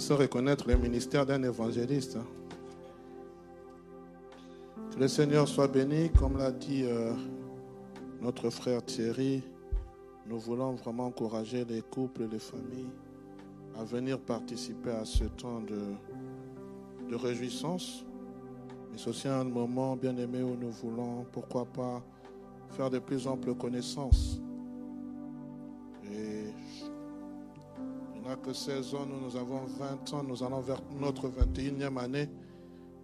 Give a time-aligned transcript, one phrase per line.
[0.00, 2.16] sait reconnaître le ministère d'un évangéliste.
[4.92, 7.12] Que le Seigneur soit béni, comme l'a dit euh,
[8.20, 9.42] notre frère Thierry.
[10.26, 12.90] Nous voulons vraiment encourager les couples et les familles
[13.78, 18.04] à venir participer à ce temps de, de réjouissance.
[18.90, 22.02] Mais c'est aussi un moment bien aimé où nous voulons, pourquoi pas,
[22.70, 24.39] faire de plus amples connaissances.
[28.40, 32.28] Que 16 ans, nous, avons 20 ans, nous allons vers notre 21e année,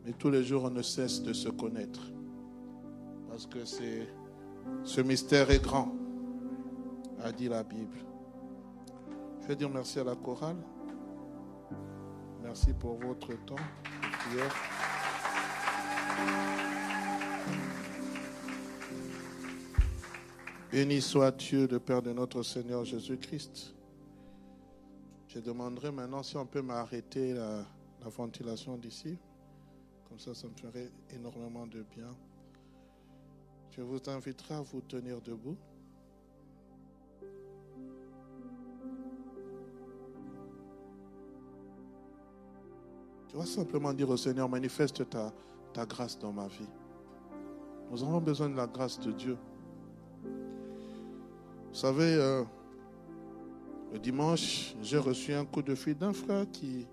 [0.05, 2.01] mais tous les jours on ne cesse de se connaître.
[3.29, 4.09] Parce que c'est,
[4.85, 5.95] ce mystère est grand,
[7.23, 7.99] a dit la Bible.
[9.43, 10.57] Je vais dire merci à la chorale.
[12.43, 13.57] Merci pour votre temps.
[20.73, 23.76] Béni soit Dieu, le Père de notre Seigneur Jésus-Christ.
[25.37, 27.59] Je demanderai maintenant si on peut m'arrêter la,
[28.01, 29.19] la ventilation d'ici.
[30.09, 32.09] Comme ça, ça me ferait énormément de bien.
[33.71, 35.59] Je vous inviterai à vous tenir debout.
[43.29, 45.35] Tu vas simplement dire au Seigneur, manifeste ta,
[45.75, 46.71] ta grâce dans ma vie.
[47.91, 49.37] Nous avons besoin de la grâce de Dieu.
[50.25, 52.43] Vous savez, euh,
[53.93, 56.87] le dimanche, j'ai reçu un coup de fil d'un frère qui,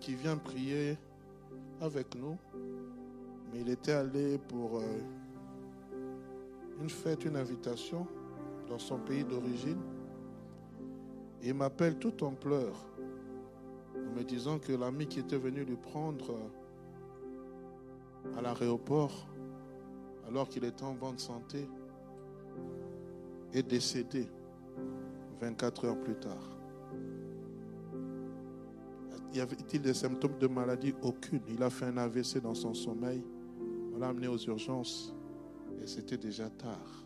[0.00, 0.98] qui, vient prier
[1.80, 2.36] avec nous.
[3.52, 4.82] Mais il était allé pour euh,
[6.80, 8.06] une fête, une invitation
[8.68, 9.80] dans son pays d'origine.
[11.42, 12.86] Il m'appelle tout en pleurs
[13.96, 19.26] en me disant que l'ami qui était venu lui prendre euh, à l'aéroport,
[20.28, 21.68] alors qu'il était en bonne santé,
[23.52, 24.28] est décédé
[25.42, 26.56] 24 heures plus tard.
[29.34, 30.94] Y avait-il des symptômes de maladie?
[31.02, 31.40] Aucune.
[31.48, 33.24] Il a fait un AVC dans son sommeil.
[33.92, 35.12] On l'a amené aux urgences
[35.82, 37.04] et c'était déjà tard.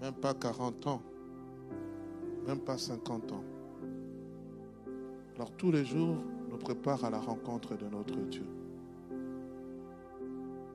[0.00, 1.02] Même pas 40 ans,
[2.44, 3.44] même pas 50 ans.
[5.36, 6.16] Alors tous les jours
[6.48, 8.46] nous prépare à la rencontre de notre Dieu.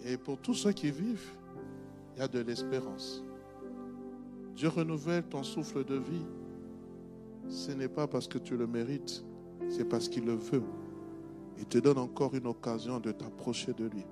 [0.05, 1.31] Et pour tous ceux qui vivent,
[2.15, 3.25] il y a de l'espérance.
[4.55, 6.25] Dieu renouvelle ton souffle de vie.
[7.49, 9.23] Ce n'est pas parce que tu le mérites,
[9.69, 10.63] c'est parce qu'il le veut.
[11.57, 14.05] Il te donne encore une occasion de t'approcher de lui.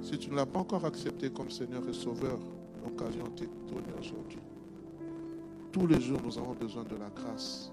[0.00, 2.38] Si tu ne l'as pas encore accepté comme Seigneur et Sauveur,
[2.82, 4.40] l'occasion t'est donnée aujourd'hui.
[5.70, 7.70] Tous les jours, nous avons besoin de la grâce.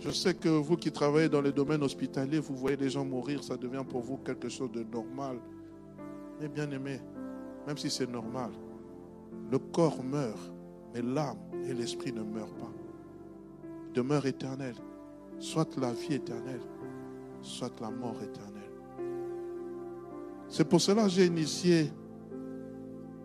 [0.00, 3.42] Je sais que vous qui travaillez dans le domaine hospitalier, vous voyez les gens mourir,
[3.42, 5.38] ça devient pour vous quelque chose de normal.
[6.40, 7.00] Mais bien aimé,
[7.66, 8.50] même si c'est normal,
[9.52, 10.50] le corps meurt,
[10.94, 11.36] mais l'âme
[11.68, 12.72] et l'esprit ne meurent pas.
[13.92, 14.76] Demeure éternelle,
[15.38, 16.62] soit la vie éternelle,
[17.42, 18.70] soit la mort éternelle.
[20.48, 21.92] C'est pour cela que j'ai initié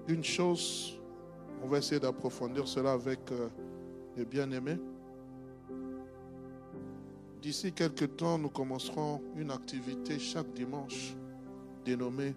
[0.10, 1.00] une chose.
[1.64, 3.48] On va essayer d'approfondir cela avec euh,
[4.18, 4.80] les bien-aimés.
[7.42, 11.16] D'ici quelques temps, nous commencerons une activité chaque dimanche
[11.86, 12.36] dénommée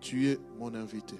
[0.00, 1.16] Tu es mon invité.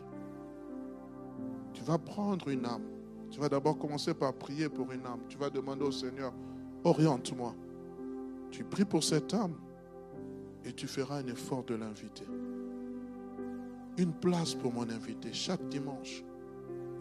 [1.76, 2.84] Tu vas prendre une âme.
[3.30, 5.20] Tu vas d'abord commencer par prier pour une âme.
[5.28, 6.32] Tu vas demander au Seigneur,
[6.84, 7.54] oriente-moi.
[8.50, 9.54] Tu pries pour cette âme
[10.64, 12.26] et tu feras un effort de l'inviter.
[13.98, 15.34] Une place pour mon invité.
[15.34, 16.24] Chaque dimanche,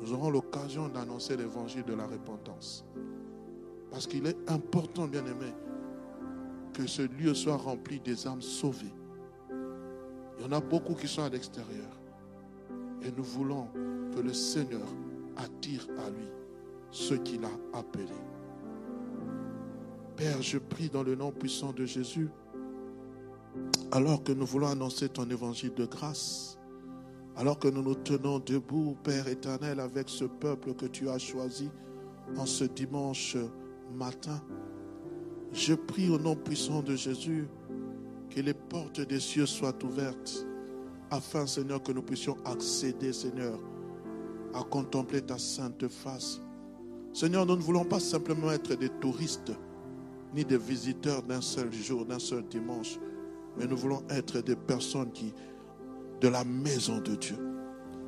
[0.01, 2.85] nous aurons l'occasion d'annoncer l'évangile de la repentance.
[3.89, 5.53] Parce qu'il est important, bien aimé,
[6.73, 8.94] que ce lieu soit rempli des âmes sauvées.
[10.38, 11.97] Il y en a beaucoup qui sont à l'extérieur.
[13.01, 13.69] Et nous voulons
[14.15, 14.88] que le Seigneur
[15.35, 16.27] attire à lui
[16.91, 18.06] ceux qu'il a appelés.
[20.15, 22.29] Père, je prie dans le nom puissant de Jésus,
[23.91, 26.57] alors que nous voulons annoncer ton évangile de grâce,
[27.35, 31.69] alors que nous nous tenons debout, Père éternel, avec ce peuple que tu as choisi
[32.38, 33.35] en ce dimanche
[33.94, 34.41] matin.
[35.51, 37.47] Je prie au nom puissant de Jésus
[38.29, 40.45] que les portes des cieux soient ouvertes
[41.12, 43.59] afin, Seigneur, que nous puissions accéder, Seigneur,
[44.55, 46.41] à contempler ta sainte face.
[47.13, 49.51] Seigneur, nous ne voulons pas simplement être des touristes
[50.33, 52.99] ni des visiteurs d'un seul jour, d'un seul dimanche,
[53.57, 55.33] mais nous voulons être des personnes qui,
[56.21, 57.37] de la maison de Dieu,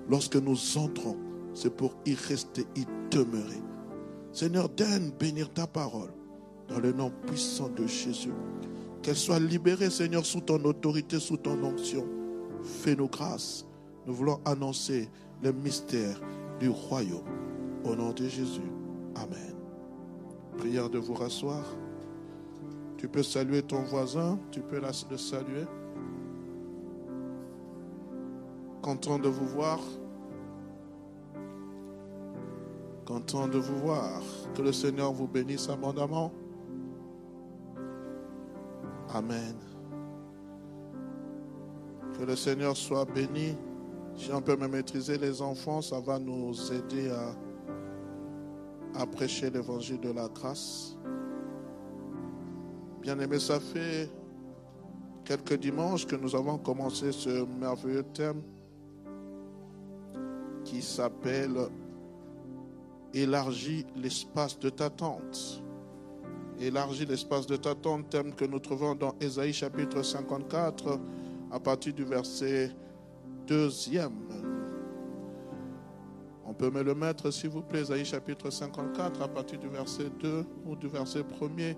[0.09, 1.17] lorsque nous entrons,
[1.53, 3.61] c'est pour y rester, y demeurer.
[4.31, 6.11] Seigneur, donne bénir ta parole
[6.67, 8.33] dans le nom puissant de Jésus.
[9.01, 12.05] Qu'elle soit libérée, Seigneur, sous ton autorité, sous ton onction.
[12.61, 13.65] Fais-nous grâce.
[14.05, 15.09] Nous voulons annoncer
[15.44, 16.19] le mystère
[16.60, 17.22] du royaume.
[17.84, 18.72] Au nom de Jésus.
[19.16, 19.56] Amen.
[20.57, 21.63] Prière de vous rasseoir.
[22.98, 25.66] Tu peux saluer ton voisin, tu peux le saluer.
[28.81, 29.80] Content de vous voir.
[33.06, 34.22] Content de vous voir.
[34.56, 36.31] Que le Seigneur vous bénisse abondamment.
[39.13, 39.56] Amen.
[42.18, 43.56] Que le Seigneur soit béni.
[44.18, 47.36] Si on peut me maîtriser les enfants, ça va nous aider à,
[49.02, 50.98] à prêcher l'évangile de la grâce.
[53.02, 54.10] Bien aimé, ça fait
[55.24, 58.42] quelques dimanches que nous avons commencé ce merveilleux thème
[60.66, 61.56] qui s'appelle
[63.14, 65.62] Élargis l'espace de ta tente.
[66.60, 71.00] Élargis l'espace de ta tente, thème que nous trouvons dans Ésaïe chapitre 54
[71.52, 72.72] à partir du verset
[73.47, 74.27] deuxième.
[76.45, 80.09] On peut me le mettre, s'il vous plaît, Ésaïe chapitre 54 à partir du verset
[80.21, 81.75] 2 ou du verset 1er.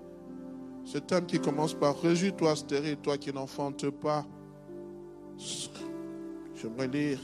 [0.84, 4.24] Ce thème qui commence par Réjouis-toi, stérile, toi qui n'enfantes pas.
[6.54, 7.18] J'aimerais lire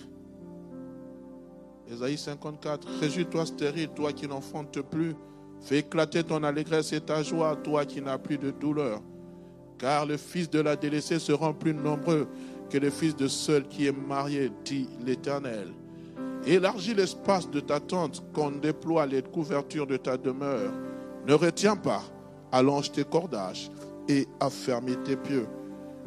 [1.91, 2.87] Ésaïe 54.
[3.01, 5.15] Réjouis-toi, stérile, toi qui n'enfantes plus.
[5.61, 9.01] Fais éclater ton allégresse et ta joie, toi qui n'as plus de douleur.
[9.79, 12.29] Car le fils de la délaissée sera plus nombreux
[12.71, 15.73] que le fils de seul qui est marié, dit l'Éternel.
[16.47, 20.73] Élargis l'espace de ta tente, qu'on déploie les couvertures de ta demeure.
[21.27, 22.03] Ne retiens pas,
[22.53, 23.71] allonge tes cordages
[24.09, 25.47] et affermis tes pieux.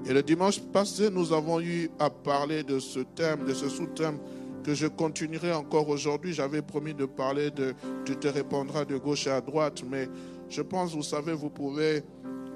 [0.05, 4.17] Et le dimanche passé, nous avons eu à parler de ce thème, de ce sous-thème
[4.63, 6.33] que je continuerai encore aujourd'hui.
[6.33, 7.73] J'avais promis de parler de
[8.05, 10.07] tu te répondras de gauche à droite, mais
[10.49, 12.03] je pense, vous savez, vous pouvez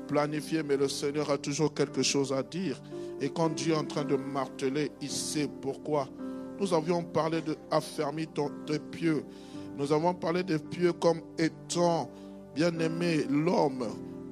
[0.08, 2.82] planifier, mais le Seigneur a toujours quelque chose à dire.
[3.24, 6.10] Et quand Dieu est en train de marteler, il sait pourquoi.
[6.60, 8.28] Nous avions parlé de affermir
[8.68, 9.24] tes pieux.
[9.78, 12.10] Nous avons parlé des pieux comme étant,
[12.54, 13.86] bien aimé, l'homme.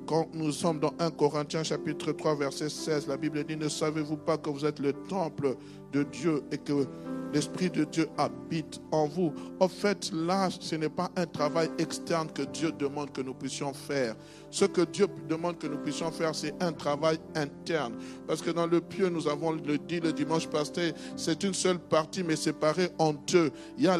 [0.05, 4.17] Quand nous sommes dans 1 Corinthiens chapitre 3 verset 16, la Bible dit, ne savez-vous
[4.17, 5.55] pas que vous êtes le temple
[5.91, 6.87] de Dieu et que
[7.33, 9.33] l'Esprit de Dieu habite en vous.
[9.59, 13.73] En fait, là, ce n'est pas un travail externe que Dieu demande que nous puissions
[13.73, 14.15] faire.
[14.49, 17.93] Ce que Dieu demande que nous puissions faire, c'est un travail interne.
[18.27, 21.79] Parce que dans le pieu, nous avons le dit le dimanche passé, c'est une seule
[21.79, 23.51] partie, mais séparée en deux.
[23.77, 23.97] Il y, a,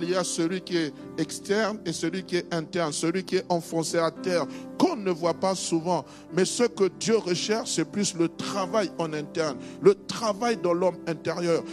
[0.00, 3.44] il y a celui qui est externe et celui qui est interne, celui qui est
[3.48, 4.46] enfoncé à terre,
[4.78, 6.04] qu'on ne voit pas souvent.
[6.32, 10.98] Mais ce que Dieu recherche, c'est plus le travail en interne, le travail dans l'homme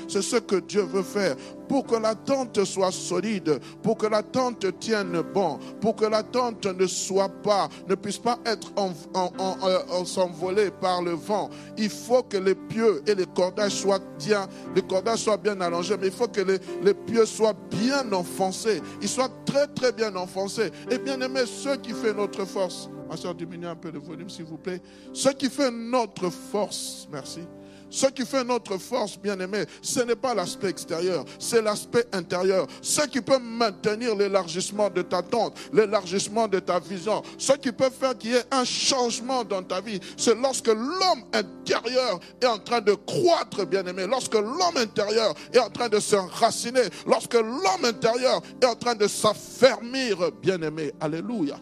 [0.08, 1.36] C'est ce que Dieu veut faire
[1.70, 6.24] pour que la tente soit solide, pour que la tente tienne bon, pour que la
[6.24, 11.50] tente ne soit pas, ne puisse pas être en, s'envoler par le vent.
[11.78, 15.96] Il faut que les pieux et les cordages soient bien, les cordages soient bien allongés,
[16.02, 18.82] mais il faut que les, les pieux soient bien enfoncés.
[19.02, 20.72] Ils soient très très bien enfoncés.
[20.90, 22.90] Et bien aimé, ce qui fait notre force.
[23.08, 24.82] Ma soeur, diminuez un peu le volume, s'il vous plaît.
[25.14, 27.42] Ce qui fait notre force, merci
[27.90, 32.68] ce qui fait notre force, bien-aimé, ce n'est pas l'aspect extérieur, c'est l'aspect intérieur.
[32.82, 37.90] Ce qui peut maintenir l'élargissement de ta tente, l'élargissement de ta vision, ce qui peut
[37.90, 42.60] faire qu'il y ait un changement dans ta vie, c'est lorsque l'homme intérieur est en
[42.60, 48.42] train de croître, bien-aimé, lorsque l'homme intérieur est en train de s'enraciner, lorsque l'homme intérieur
[48.62, 50.94] est en train de s'affermir, bien-aimé.
[51.00, 51.58] Alléluia.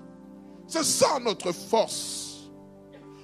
[0.67, 2.26] C'est ça notre force.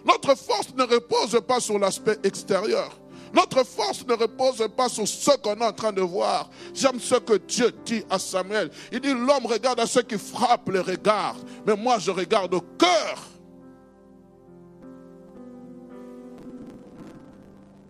[0.05, 2.91] Notre force ne repose pas sur l'aspect extérieur.
[3.33, 6.49] Notre force ne repose pas sur ce qu'on est en train de voir.
[6.73, 8.69] J'aime ce que Dieu dit à Samuel.
[8.91, 12.61] Il dit, l'homme regarde à ceux qui frappent le regard, mais moi je regarde au
[12.61, 13.17] cœur.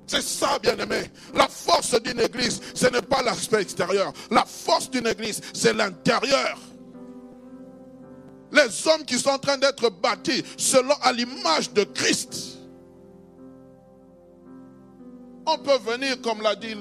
[0.08, 1.10] C'est ça, bien aimé.
[1.34, 4.13] La force d'une église, ce n'est pas l'aspect extérieur.
[4.29, 6.58] La force d'une église, c'est l'intérieur
[8.53, 12.60] les hommes qui sont en train d'être bâtis selon à l'image de Christ.
[15.45, 16.75] On peut venir, comme l'a dit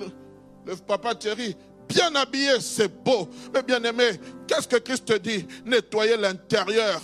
[0.67, 1.57] le, papa Thierry,
[1.89, 3.29] bien habillé, c'est beau.
[3.53, 5.47] Mais bien aimé, qu'est-ce que Christ te dit?
[5.65, 7.01] Nettoyer l'intérieur.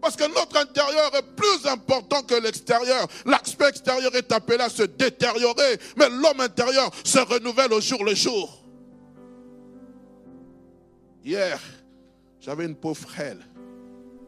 [0.00, 3.06] Parce que notre intérieur est plus important que l'extérieur.
[3.24, 8.14] L'aspect extérieur est appelé à se détériorer, mais l'homme intérieur se renouvelle au jour le
[8.16, 8.61] jour.
[11.24, 11.60] Hier,
[12.40, 13.38] j'avais une peau frêle,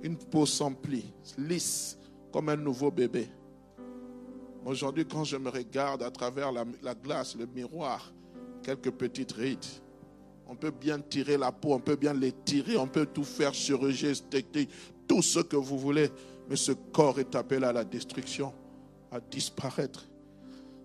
[0.03, 1.99] une peau sans plis, lisse,
[2.33, 3.29] comme un nouveau bébé.
[4.65, 8.13] Aujourd'hui, quand je me regarde à travers la, la, glace, le miroir,
[8.63, 9.65] quelques petites rides,
[10.47, 14.07] on peut bien tirer la peau, on peut bien l'étirer, on peut tout faire chirurgie
[14.07, 14.71] esthétique,
[15.09, 16.11] tout ce que vous voulez,
[16.49, 18.53] mais ce corps est appelé à la destruction,
[19.11, 20.07] à disparaître.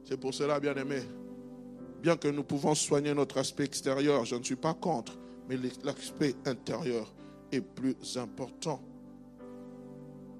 [0.05, 1.03] C'est pour cela, bien aimé,
[2.01, 5.17] bien que nous pouvons soigner notre aspect extérieur, je ne suis pas contre,
[5.49, 7.11] mais l'aspect intérieur
[7.51, 8.79] est plus important.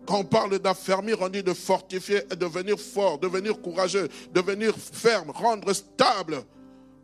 [0.06, 5.74] Quand on parle d'affermir, on dit de fortifier, devenir fort, devenir courageux, devenir ferme, rendre
[5.74, 6.44] stable,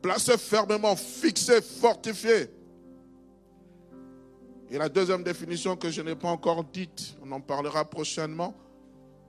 [0.03, 2.47] placer fermement, fixer, fortifier.
[4.69, 8.55] Et la deuxième définition que je n'ai pas encore dite, on en parlera prochainement,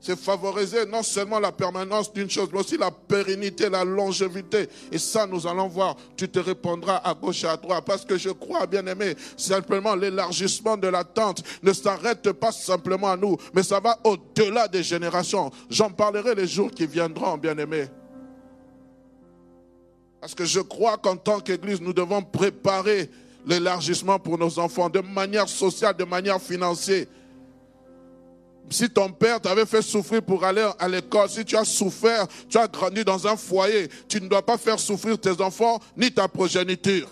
[0.06, 4.68] c'est favoriser non seulement la permanence d'une chose, mais aussi la pérennité, la longévité.
[4.92, 5.96] Et ça, nous allons voir.
[6.16, 7.82] Tu te répondras à gauche et à droite.
[7.84, 13.10] Parce que je crois, bien aimé, simplement l'élargissement de la tente ne s'arrête pas simplement
[13.10, 15.50] à nous, mais ça va au-delà des générations.
[15.68, 17.88] J'en parlerai les jours qui viendront, bien aimé.
[20.20, 23.10] Parce que je crois qu'en tant qu'Église, nous devons préparer
[23.44, 27.06] l'élargissement pour nos enfants de manière sociale, de manière financière.
[28.68, 32.58] Si ton père t'avait fait souffrir pour aller à l'école, si tu as souffert, tu
[32.58, 36.26] as grandi dans un foyer, tu ne dois pas faire souffrir tes enfants ni ta
[36.26, 37.08] progéniture.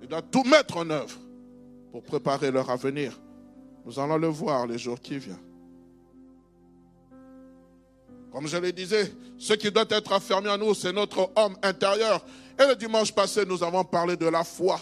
[0.00, 1.18] Tu dois tout mettre en œuvre
[1.90, 3.18] pour préparer leur avenir.
[3.84, 5.36] Nous allons le voir les jours qui viennent.
[8.30, 12.24] Comme je le disais, ce qui doit être affermi en nous, c'est notre homme intérieur.
[12.60, 14.78] Et le dimanche passé, nous avons parlé de la foi.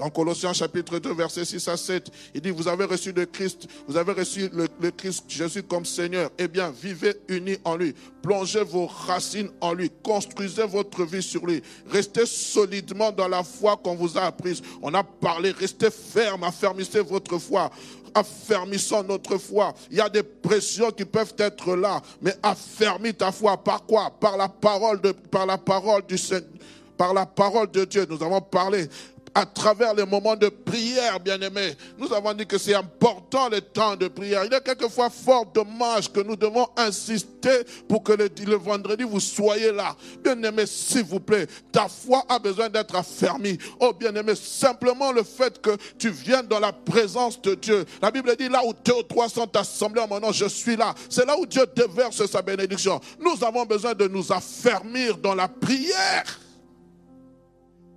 [0.00, 3.68] Dans Colossiens chapitre 2, verset 6 à 7, il dit, vous avez reçu le Christ,
[3.86, 6.30] vous avez reçu le, Christ Jésus comme Seigneur.
[6.38, 7.94] Eh bien, vivez unis en lui.
[8.22, 9.90] Plongez vos racines en lui.
[10.02, 11.62] Construisez votre vie sur lui.
[11.86, 14.62] Restez solidement dans la foi qu'on vous a apprise.
[14.80, 17.70] On a parlé, restez ferme, affermissez votre foi
[18.12, 19.72] affermissons notre foi.
[19.88, 23.56] Il y a des pressions qui peuvent être là, mais affermis ta foi.
[23.56, 24.10] Par quoi?
[24.18, 26.48] Par la parole de, par la parole du Seigneur,
[26.96, 28.06] par la parole de Dieu.
[28.10, 28.88] Nous avons parlé
[29.34, 31.74] à travers les moments de prière, bien-aimés.
[31.98, 34.44] Nous avons dit que c'est important le temps de prière.
[34.44, 39.20] Il est quelquefois fort dommage que nous devons insister pour que le, le vendredi vous
[39.20, 39.96] soyez là.
[40.22, 43.58] Bien-aimé, s'il vous plaît, ta foi a besoin d'être affermie.
[43.78, 47.84] Oh, bien-aimé, simplement le fait que tu viennes dans la présence de Dieu.
[48.02, 50.76] La Bible dit là où deux ou trois sont assemblés en mon nom, je suis
[50.76, 50.94] là.
[51.08, 53.00] C'est là où Dieu déverse sa bénédiction.
[53.20, 56.24] Nous avons besoin de nous affermir dans la prière.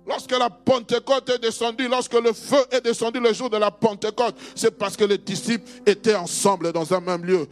[0.06, 4.34] Lorsque la Pentecôte est descendue, lorsque le feu est descendu le jour de la Pentecôte,
[4.54, 7.48] c'est parce que les disciples étaient ensemble dans un même lieu.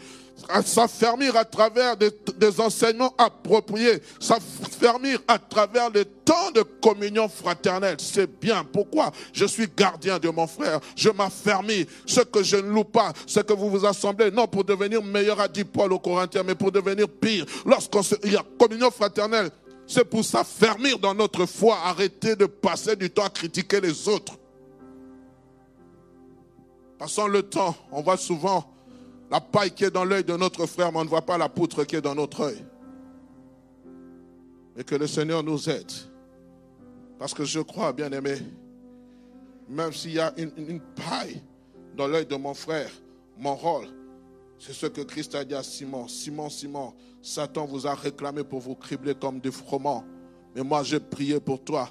[0.65, 7.97] S'affermir à travers des, des, enseignements appropriés, s'affermir à travers les temps de communion fraternelle,
[7.99, 8.65] c'est bien.
[8.65, 9.13] Pourquoi?
[9.33, 11.87] Je suis gardien de mon frère, je m'affermis.
[12.07, 15.41] Ce que je ne loue pas, c'est que vous vous assemblez, non pour devenir meilleur,
[15.41, 17.47] a dit Paul aux Corinthiens, mais pour devenir pire.
[17.65, 19.51] Lorsqu'il y a communion fraternelle,
[19.87, 24.39] c'est pour s'affermir dans notre foi, arrêter de passer du temps à critiquer les autres.
[26.99, 28.65] Passons le temps, on voit souvent
[29.31, 31.49] la paille qui est dans l'œil de notre frère, mais on ne voit pas la
[31.49, 32.65] poutre qui est dans notre œil.
[34.77, 35.91] Mais que le Seigneur nous aide.
[37.19, 38.37] Parce que je crois, bien aimé,
[39.69, 41.43] même s'il y a une, une paille
[41.97, 42.91] dans l'œil de mon frère,
[43.39, 43.87] mon rôle,
[44.59, 46.07] c'est ce que Christ a dit à Simon.
[46.09, 50.05] Simon, Simon, Satan vous a réclamé pour vous cribler comme des froment.
[50.55, 51.89] Mais moi, j'ai prié pour toi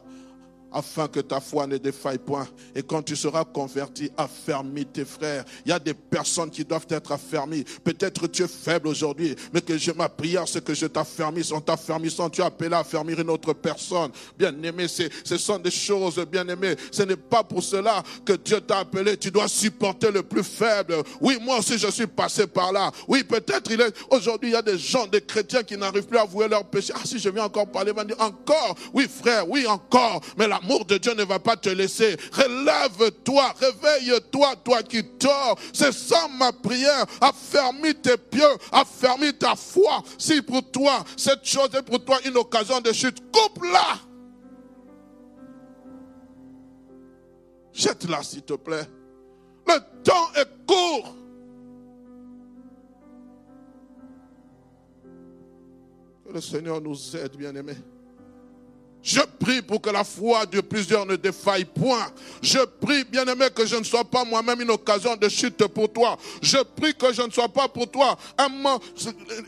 [0.71, 2.47] afin que ta foi ne défaille point.
[2.75, 5.43] Et quand tu seras converti, affermis tes frères.
[5.65, 7.63] Il y a des personnes qui doivent être affermies.
[7.83, 11.51] Peut-être tu es faible aujourd'hui, mais que je, ma prière, c'est que je t'affermisse.
[11.51, 14.11] En t'affermissant, tu as appelé à affermir une autre personne.
[14.37, 16.75] Bien aimé, ce sont des choses, bien aimé.
[16.91, 19.17] Ce n'est pas pour cela que Dieu t'a appelé.
[19.17, 20.95] Tu dois supporter le plus faible.
[21.19, 22.91] Oui, moi aussi, je suis passé par là.
[23.07, 26.17] Oui, peut-être il est, aujourd'hui, il y a des gens, des chrétiens qui n'arrivent plus
[26.17, 26.93] à avouer leur péché.
[26.95, 28.75] Ah, si je viens encore parler, va dire encore.
[28.93, 30.21] Oui, frère, oui, encore.
[30.37, 32.15] Mais la L'amour de Dieu ne va pas te laisser.
[32.33, 35.57] Relève-toi, réveille-toi, toi qui dors.
[35.73, 37.05] C'est ça ma prière.
[37.19, 40.03] Affermis tes pieds, affermis ta foi.
[40.17, 43.99] Si pour toi, cette chose est pour toi une occasion de chute, coupe-la.
[47.73, 48.87] Jette-la, s'il te plaît.
[49.67, 51.15] Le temps est court.
[56.33, 57.75] le Seigneur nous aide, bien-aimés.
[59.03, 62.11] Je prie pour que la foi de plusieurs ne défaille point.
[62.41, 66.17] Je prie, bien-aimé, que je ne sois pas moi-même une occasion de chute pour toi.
[66.41, 68.49] Je prie que je ne sois pas pour toi un,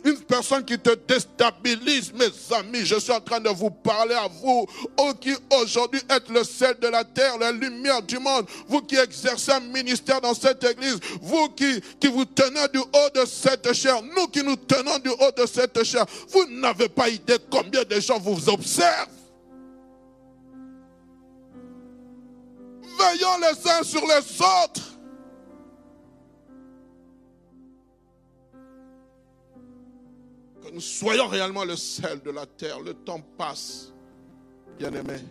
[0.06, 2.12] une personne qui te déstabilise.
[2.14, 4.66] Mes amis, je suis en train de vous parler à vous,
[4.98, 8.48] oh, qui aujourd'hui êtes le sel de la terre, la lumière du monde.
[8.68, 11.00] Vous qui exercez un ministère dans cette église.
[11.22, 14.02] Vous qui, qui vous tenez du haut de cette chair.
[14.02, 16.06] Nous qui nous tenons du haut de cette chair.
[16.30, 19.23] Vous n'avez pas idée combien de gens vous observent.
[22.98, 24.98] Veillons les uns sur les autres.
[30.62, 32.80] Que nous soyons réellement le sel de la terre.
[32.80, 33.92] Le temps passe,
[34.78, 35.24] bien-aimés.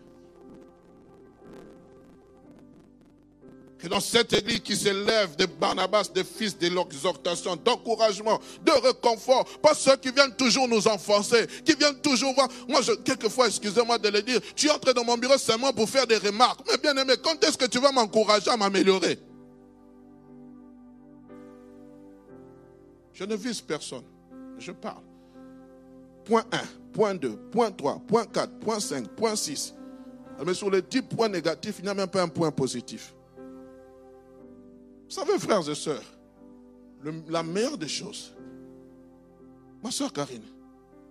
[3.83, 9.45] Que dans cette église qui s'élève de Barnabas, des fils de l'exhortation, d'encouragement, de réconfort,
[9.61, 12.49] pas ceux qui viennent toujours nous enfoncer, qui viennent toujours voir.
[12.69, 16.19] Moi, quelquefois, excusez-moi de le dire, tu entres dans mon bureau seulement pour faire des
[16.19, 16.61] remarques.
[16.71, 19.19] Mais bien aimé, quand est-ce que tu vas m'encourager à m'améliorer?
[23.13, 24.05] Je ne vise personne.
[24.59, 25.03] Je parle.
[26.25, 26.59] Point 1,
[26.93, 29.75] point 2, point 3, point 4, point 5, point 6.
[30.47, 33.13] Mais sur les 10 points négatifs, il n'y a même pas un point positif.
[35.13, 36.11] Vous savez, frères et sœurs,
[37.29, 38.33] la meilleure des choses,
[39.83, 40.47] ma soeur Karine,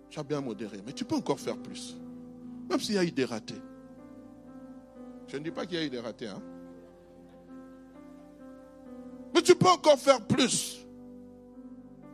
[0.09, 1.95] tu bien modéré, mais tu peux encore faire plus.
[2.67, 3.61] Même s'il y a eu des ratés.
[5.27, 6.41] Je ne dis pas qu'il y a eu des ratés, hein.
[9.35, 10.83] Mais tu peux encore faire plus.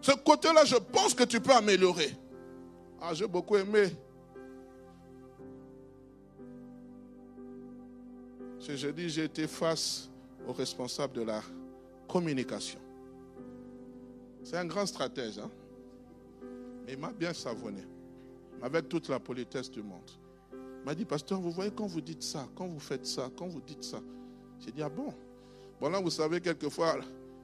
[0.01, 2.13] Ce côté-là, je pense que tu peux améliorer.
[3.01, 3.95] Ah, j'ai beaucoup aimé.
[8.59, 10.09] Ce jeudi, j'ai été face
[10.45, 11.49] au responsable de l'art
[12.17, 12.79] communication.
[14.43, 15.37] C'est un grand stratège.
[15.37, 15.51] Hein?
[16.83, 17.83] Mais il m'a bien savonné.
[18.59, 20.09] Avec toute la politesse du monde.
[20.51, 23.45] Il m'a dit, pasteur, vous voyez quand vous dites ça, quand vous faites ça, quand
[23.45, 23.99] vous dites ça.
[24.59, 25.13] J'ai dit, ah bon?
[25.79, 26.97] Bon là, vous savez, quelquefois,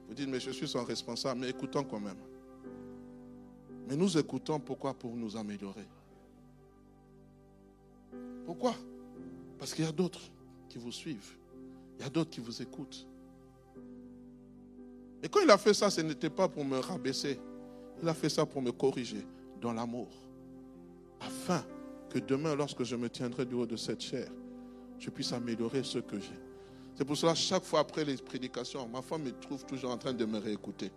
[0.08, 2.18] vous dites, mais je suis son responsable, mais écoutons quand même.
[3.86, 4.92] Mais nous écoutons pourquoi?
[4.92, 5.86] Pour nous améliorer.
[8.44, 8.74] Pourquoi?
[9.56, 10.22] Parce qu'il y a d'autres
[10.68, 11.36] qui vous suivent.
[11.96, 13.06] Il y a d'autres qui vous écoutent.
[15.24, 17.40] Et quand il a fait ça, ce n'était pas pour me rabaisser.
[18.02, 19.26] Il a fait ça pour me corriger
[19.58, 20.08] dans l'amour.
[21.18, 21.64] Afin
[22.10, 24.28] que demain, lorsque je me tiendrai du haut de cette chair,
[24.98, 26.38] je puisse améliorer ce que j'ai.
[26.94, 30.12] C'est pour cela, chaque fois après les prédications, ma femme me trouve toujours en train
[30.12, 30.92] de me réécouter.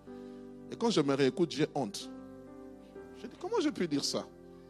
[0.69, 2.09] Et quand je me réécoute, j'ai honte.
[3.21, 4.27] Je dis, comment je peux dire ça?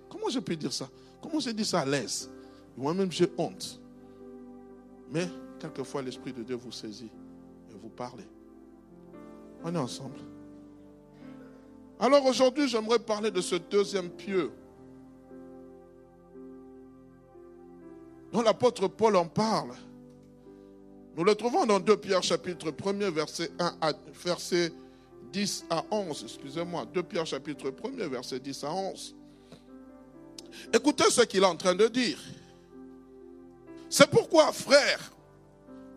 [0.07, 0.87] Comment je peux dire ça?
[1.19, 2.29] Comment je dis ça à l'aise?
[2.77, 3.81] Moi-même, j'ai honte.
[5.11, 5.27] Mais,
[5.59, 7.09] quelquefois, l'Esprit de Dieu vous saisit
[7.71, 8.27] et vous parlez.
[11.99, 14.51] Alors aujourd'hui, j'aimerais parler de ce deuxième pieu
[18.31, 19.73] dont l'apôtre Paul en parle.
[21.15, 24.71] Nous le trouvons dans 2 Pierre chapitre 1 verset 1 à verset
[25.33, 29.15] 10 à 11, excusez-moi, 2 Pierre chapitre 1 verset 10 à 11.
[30.73, 32.19] Écoutez ce qu'il est en train de dire.
[33.89, 35.11] C'est pourquoi, frères,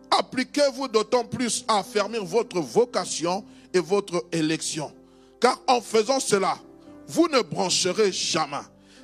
[0.09, 4.91] appliquez-vous d'autant plus à affermir votre vocation et votre élection.
[5.39, 6.57] Car en faisant cela,
[7.07, 8.57] vous ne brancherez jamais.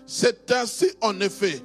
[0.06, 1.62] C'est ainsi en effet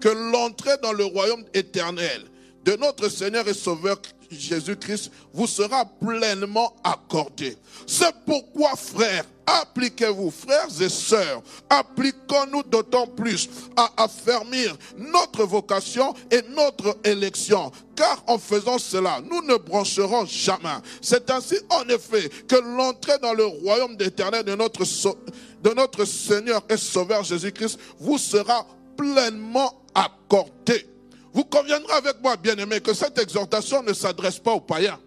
[0.00, 2.24] que l'entrée dans le royaume éternel
[2.66, 3.96] de notre Seigneur et Sauveur
[4.28, 7.56] Jésus-Christ vous sera pleinement accordée.
[7.86, 16.42] C'est pourquoi, frères, appliquez-vous, frères et sœurs, appliquons-nous d'autant plus à affermir notre vocation et
[16.56, 17.70] notre élection.
[17.94, 20.68] Car en faisant cela, nous ne brancherons jamais.
[21.00, 26.64] C'est ainsi, en effet, que l'entrée dans le royaume d'éternel de notre, de notre Seigneur
[26.68, 30.95] et Sauveur Jésus-Christ vous sera pleinement accordée.
[31.36, 34.98] Vous conviendrez avec moi, bien-aimé, que cette exhortation ne s'adresse pas aux païens.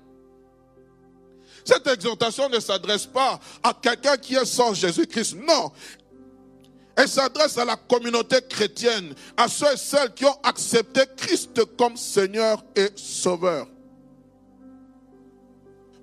[1.66, 5.38] Cette exhortation ne s'adresse pas à quelqu'un qui est sans Jésus-Christ.
[5.38, 5.72] Non.
[6.96, 11.98] Elle s'adresse à la communauté chrétienne, à ceux et celles qui ont accepté Christ comme
[11.98, 13.66] Seigneur et Sauveur.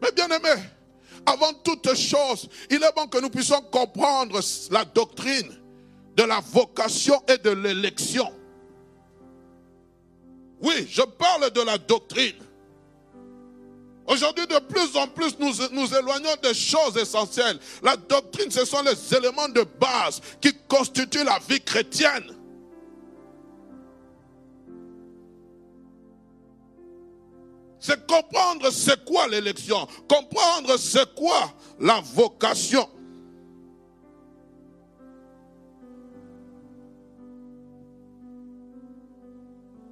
[0.02, 0.60] Mais bien aimé,
[1.24, 4.40] avant toute chose, il est bon que nous puissions comprendre
[4.72, 5.54] la doctrine
[6.16, 8.36] de la vocation et de l'élection.
[10.60, 12.34] Oui, je parle de la doctrine.
[14.06, 17.58] Aujourd'hui, de plus en plus, nous nous éloignons des choses essentielles.
[17.82, 22.32] La doctrine, ce sont les éléments de base qui constituent la vie chrétienne.
[27.80, 32.88] C'est comprendre c'est quoi l'élection, comprendre c'est quoi la vocation.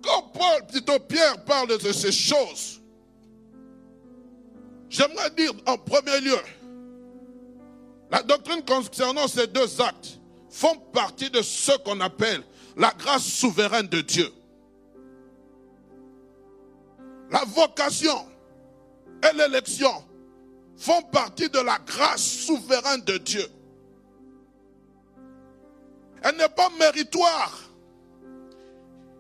[0.05, 2.83] Quand Paul, plutôt Pierre, parle de ces choses,
[4.91, 6.37] j'aimerais dire en premier lieu,
[8.11, 12.43] la doctrine concernant ces deux actes font partie de ce qu'on appelle
[12.77, 14.31] la grâce souveraine de Dieu.
[17.31, 18.27] La vocation
[19.23, 20.05] et l'élection
[20.77, 23.47] font partie de la grâce souveraine de Dieu.
[26.23, 27.64] Elle n'est pas méritoire.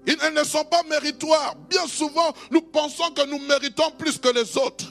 [0.06, 1.54] Elles ne sont pas méritoires.
[1.68, 4.86] Bien souvent, nous pensons que nous méritons plus que les autres.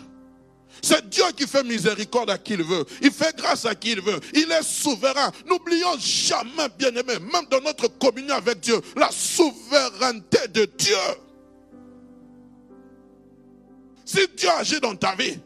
[0.82, 2.86] C'est Dieu qui fait miséricorde à qui il veut.
[3.02, 4.20] Il fait grâce à qui il veut.
[4.34, 5.32] Il est souverain.
[5.48, 10.96] N'oublions jamais, bien aimé, même dans notre communion avec Dieu, la souveraineté de Dieu.
[14.06, 15.38] Si Dieu agit dans ta vie,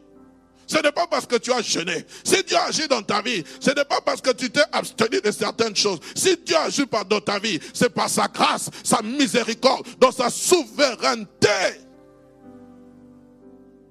[0.68, 2.04] ce n'est pas parce que tu as jeûné.
[2.22, 5.30] Si Dieu agit dans ta vie, ce n'est pas parce que tu t'es abstenu de
[5.30, 5.98] certaines choses.
[6.14, 11.48] Si Dieu agit dans ta vie, c'est par sa grâce, sa miséricorde, dans sa souveraineté.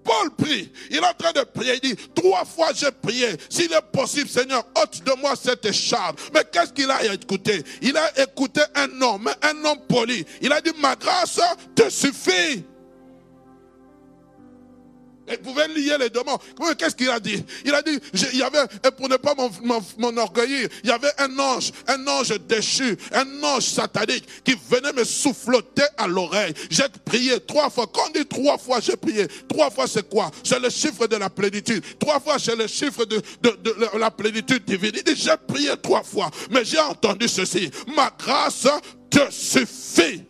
[0.04, 0.72] Paul prie.
[0.90, 1.80] Il est en train de prier.
[1.84, 3.28] Il dit, trois fois j'ai prié.
[3.50, 6.22] S'il est possible, Seigneur, ôte de moi cette écharpe.
[6.34, 7.62] Mais qu'est-ce qu'il a écouté?
[7.82, 10.26] Il a écouté un homme, un homme poli.
[10.42, 11.42] Il a dit, ma grâce
[11.76, 12.64] te suffit.
[15.28, 16.40] Vous pouvez lier les demandes.
[16.78, 17.44] Qu'est-ce qu'il a dit?
[17.66, 18.00] Il a dit,
[18.34, 19.36] il y avait, et pour ne pas
[19.98, 24.94] mon orgueil, il y avait un ange, un ange déchu, un ange satanique qui venait
[24.94, 26.54] me souffloter à l'oreille.
[26.70, 27.88] J'ai prié trois fois.
[27.92, 29.28] Quand on dit trois fois, j'ai prié.
[29.50, 30.32] Trois fois, c'est quoi?
[30.44, 31.84] C'est le chiffre de la plénitude.
[32.00, 34.92] Trois fois, c'est le chiffre de, de la plénitude divine.
[34.96, 37.70] Il dit, j'ai prié trois fois, mais j'ai entendu ceci.
[37.96, 38.68] Ma grâce
[39.10, 40.24] te suffit.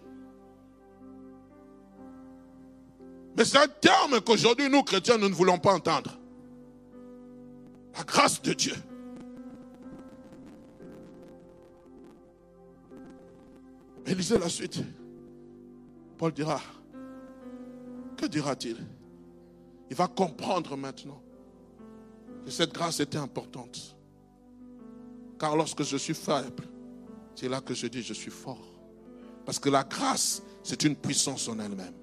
[3.38, 6.18] Mais c'est un terme qu'aujourd'hui, nous, chrétiens, nous ne voulons pas entendre.
[7.96, 8.74] La grâce de Dieu.
[14.06, 14.80] Mais lisez la suite.
[16.18, 16.60] Paul dira,
[18.18, 18.78] que dira-t-il?
[19.92, 21.22] Il va comprendre maintenant
[22.44, 23.96] que cette grâce était importante.
[25.40, 26.64] Car lorsque je suis faible,
[27.36, 28.66] c'est là que je dis je suis fort.
[29.46, 31.94] Parce que la grâce, c'est une puissance en elle-même.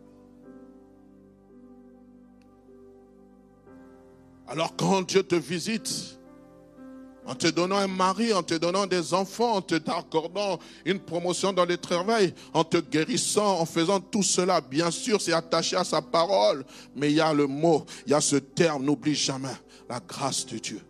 [4.48, 6.18] Alors quand Dieu te visite,
[7.26, 11.52] en te donnant un mari, en te donnant des enfants, en te accordant une promotion
[11.52, 15.84] dans le travail, en te guérissant, en faisant tout cela, bien sûr, c'est attaché à
[15.84, 16.64] sa parole.
[16.94, 19.56] Mais il y a le mot, il y a ce terme, n'oublie jamais,
[19.88, 20.80] la grâce de Dieu.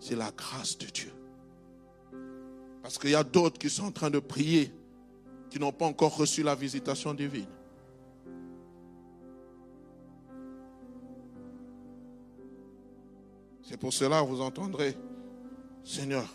[0.00, 1.12] C'est la grâce de Dieu.
[2.82, 4.72] Parce qu'il y a d'autres qui sont en train de prier,
[5.50, 7.46] qui n'ont pas encore reçu la visitation divine.
[13.66, 14.94] C'est pour cela que vous entendrez,
[15.82, 16.28] Seigneur,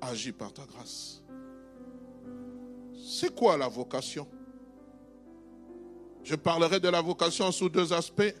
[0.00, 1.22] agis par ta grâce.
[3.08, 4.28] C'est quoi la vocation?
[6.22, 8.34] Je parlerai de la vocation sous deux aspects.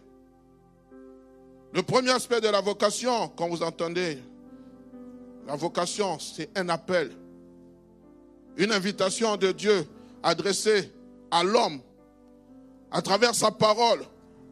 [1.72, 4.18] Le premier aspect de la vocation, quand vous entendez,
[5.46, 7.10] la vocation, c'est un appel,
[8.56, 9.86] une invitation de Dieu
[10.22, 10.92] adressée
[11.30, 11.80] à l'homme
[12.90, 14.04] à travers sa parole,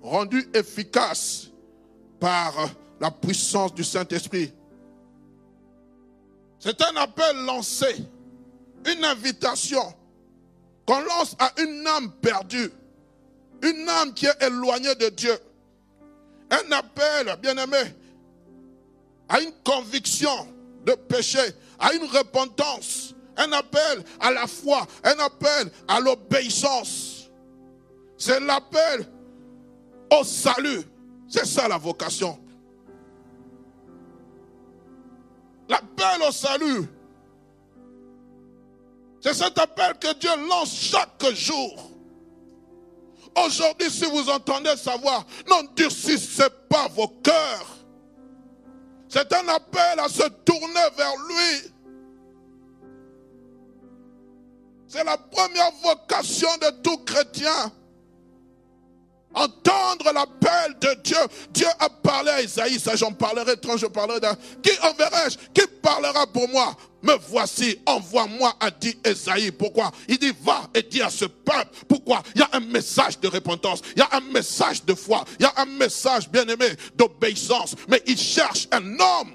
[0.02, 1.50] rendue efficace
[2.18, 2.68] par
[3.04, 4.50] la puissance du Saint-Esprit.
[6.58, 7.96] C'est un appel lancé,
[8.86, 9.82] une invitation
[10.86, 12.70] qu'on lance à une âme perdue,
[13.62, 15.36] une âme qui est éloignée de Dieu.
[16.50, 17.94] Un appel, bien aimé,
[19.28, 20.48] à une conviction
[20.86, 21.40] de péché,
[21.78, 27.28] à une repentance, un appel à la foi, un appel à l'obéissance.
[28.16, 29.06] C'est l'appel
[30.10, 30.84] au salut.
[31.28, 32.38] C'est ça la vocation.
[35.68, 36.88] L'appel au salut.
[39.20, 41.90] C'est cet appel que Dieu lance chaque jour.
[43.36, 47.66] Aujourd'hui, si vous entendez sa voix, n'endurcissez pas vos cœurs.
[49.08, 51.72] C'est un appel à se tourner vers lui.
[54.86, 57.72] C'est la première vocation de tout chrétien.
[59.34, 61.18] Entendre l'appel de Dieu.
[61.50, 64.36] Dieu a parlé à Isaïe, ça j'en parlerai quand je parlerai d'un.
[64.62, 65.38] Qui enverrai-je?
[65.52, 66.76] Qui parlera pour moi?
[67.02, 69.50] Me voici, envoie-moi, a dit Isaïe.
[69.50, 69.90] Pourquoi?
[70.08, 71.68] Il dit, va et dis à ce peuple.
[71.88, 72.22] Pourquoi?
[72.34, 75.42] Il y a un message de repentance, il y a un message de foi, il
[75.42, 77.74] y a un message, bien aimé, d'obéissance.
[77.88, 79.34] Mais il cherche un homme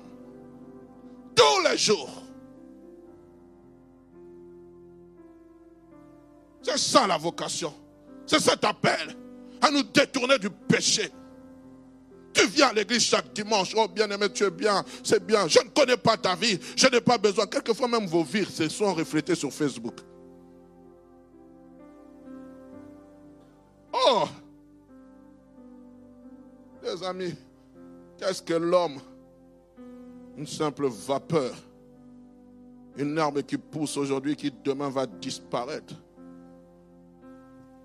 [1.36, 2.10] tous les jours.
[6.64, 7.74] C'est ça la vocation.
[8.26, 9.16] C'est cet appel
[9.62, 11.12] à nous détourner du péché.
[12.34, 13.74] Tu viens à l'église chaque dimanche.
[13.76, 14.84] Oh, bien-aimé, tu es bien.
[15.04, 15.48] C'est bien.
[15.48, 16.60] Je ne connais pas ta vie.
[16.76, 17.48] Je n'ai pas besoin.
[17.48, 19.96] Quelquefois, même vos vies se sont reflétées sur Facebook.
[23.92, 24.28] Oh
[26.84, 27.36] Les amis,
[28.18, 29.00] qu'est-ce que l'homme
[30.38, 31.56] Une simple vapeur.
[32.98, 35.94] Une arme qui pousse aujourd'hui, qui demain va disparaître?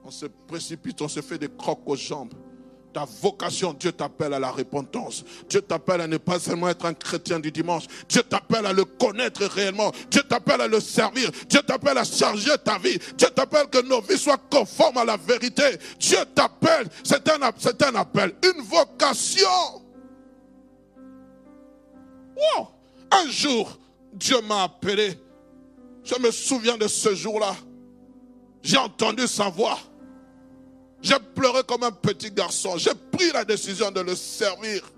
[0.07, 2.35] On se précipite, on se fait des crocs aux jambes.
[2.93, 5.25] Ta vocation, Dieu t'appelle à la repentance.
[5.49, 7.85] Dieu t'appelle à ne pas seulement être un chrétien du dimanche.
[8.09, 9.91] Dieu t'appelle à le connaître réellement.
[10.11, 11.31] Dieu t'appelle à le servir.
[11.49, 12.99] Dieu t'appelle à charger ta vie.
[13.17, 15.63] Dieu t'appelle que nos vies soient conformes à la vérité.
[15.99, 16.87] Dieu t'appelle.
[17.03, 18.35] C'est un, c'est un appel.
[18.45, 19.49] Une vocation.
[22.37, 22.69] Wow.
[23.11, 23.79] Un jour,
[24.13, 25.19] Dieu m'a appelé.
[26.05, 27.57] Je me souviens de ce jour-là.
[28.63, 29.79] J'ai entendu sa voix.
[31.05, 32.79] J'ai pleuré comme un petit garçon.
[32.79, 34.91] J'ai pris la décision de le servir.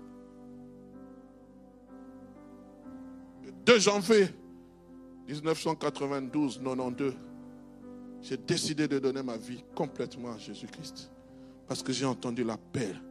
[3.43, 4.29] Le 2 janvier
[5.27, 7.13] 1992, 92,
[8.21, 11.11] j'ai décidé de donner ma vie complètement à Jésus-Christ.
[11.67, 13.01] Parce que j'ai entendu l'appel.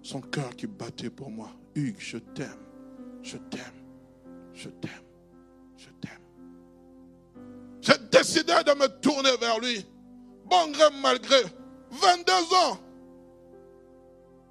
[0.00, 1.50] Son cœur qui battait pour moi.
[1.74, 2.46] Hugues, je t'aime.
[3.20, 3.60] Je t'aime.
[4.54, 4.90] Je t'aime.
[5.76, 7.42] Je t'aime.
[7.80, 9.84] J'ai décidé de me tourner vers lui
[10.48, 11.42] bon gré malgré,
[11.90, 12.78] 22 ans,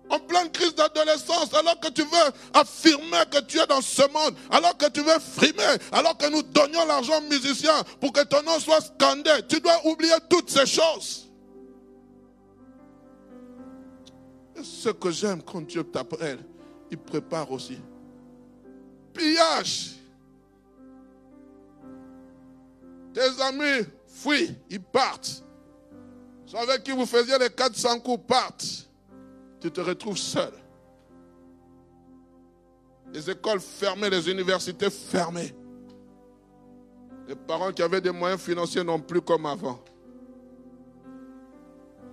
[0.10, 4.36] en pleine crise d'adolescence, alors que tu veux affirmer que tu es dans ce monde,
[4.52, 8.44] alors que tu veux frimer, alors que nous donnions l'argent aux musiciens pour que ton
[8.44, 11.30] nom soit scandé, tu dois oublier toutes ces choses.
[14.56, 16.40] Et ce que j'aime quand Dieu t'appelle,
[16.92, 17.80] il prépare aussi.
[19.14, 19.96] Pillage.
[23.14, 25.45] Tes amis fuient, ils partent
[26.54, 28.88] avec qui vous faisiez les 400 coups partent.
[29.60, 30.54] Tu te retrouves seul.
[33.12, 35.56] Les écoles fermées, les universités fermées.
[37.28, 39.80] Les parents qui avaient des moyens financiers n'ont plus comme avant.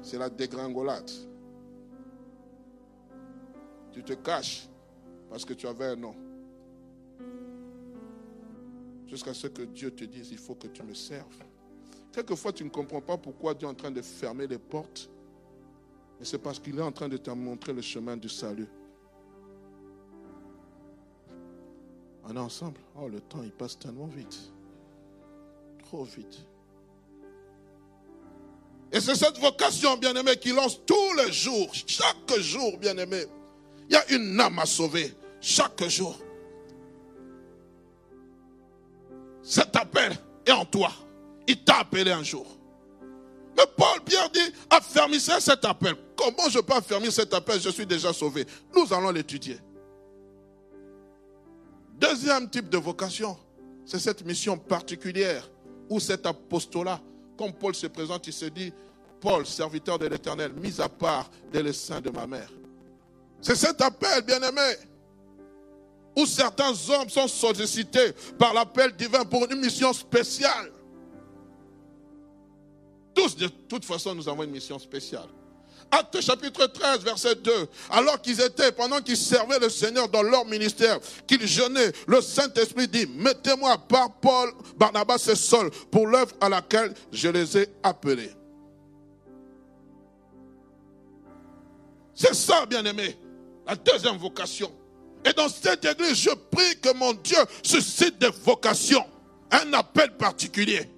[0.00, 1.10] C'est la dégringolade.
[3.92, 4.68] Tu te caches
[5.28, 6.14] parce que tu avais un nom.
[9.06, 11.44] Jusqu'à ce que Dieu te dise, il faut que tu me serves.
[12.12, 15.08] Quelquefois, tu ne comprends pas pourquoi Dieu est en train de fermer les portes.
[16.18, 18.68] Mais c'est parce qu'il est en train de te montrer le chemin du salut.
[22.24, 22.78] On est ensemble.
[23.00, 24.38] Oh, le temps, il passe tellement vite.
[25.84, 26.46] Trop vite.
[28.92, 33.24] Et c'est cette vocation, bien-aimé, qui lance tous les jours, chaque jour, bien-aimé.
[33.88, 36.16] Il y a une âme à sauver, chaque jour.
[39.42, 40.12] Cet appel
[40.46, 40.92] est en toi.
[41.46, 42.46] Il t'a appelé un jour.
[43.56, 45.94] Mais Paul, Pierre dit, affermissez cet appel.
[46.16, 47.60] Comment je peux affermir cet appel?
[47.60, 48.46] Je suis déjà sauvé.
[48.74, 49.58] Nous allons l'étudier.
[51.98, 53.36] Deuxième type de vocation,
[53.84, 55.48] c'est cette mission particulière
[55.88, 57.00] ou cet apostolat.
[57.36, 58.72] Comme Paul se présente, il se dit,
[59.20, 62.50] Paul, serviteur de l'Éternel, mis à part dès le de ma mère.
[63.40, 64.76] C'est cet appel, bien-aimé,
[66.16, 70.72] où certains hommes sont sollicités par l'appel divin pour une mission spéciale.
[73.14, 75.28] Tous, de toute façon, nous avons une mission spéciale.
[75.90, 77.52] Acte chapitre 13, verset 2.
[77.90, 82.88] Alors qu'ils étaient, pendant qu'ils servaient le Seigneur dans leur ministère, qu'ils jeûnaient, le Saint-Esprit
[82.88, 88.30] dit, mettez-moi par Paul, Barnabas et Saul pour l'œuvre à laquelle je les ai appelés.
[92.14, 93.18] C'est ça, bien-aimé,
[93.66, 94.72] la deuxième vocation.
[95.26, 99.04] Et dans cette église, je prie que mon Dieu suscite des vocations,
[99.50, 100.88] un appel particulier.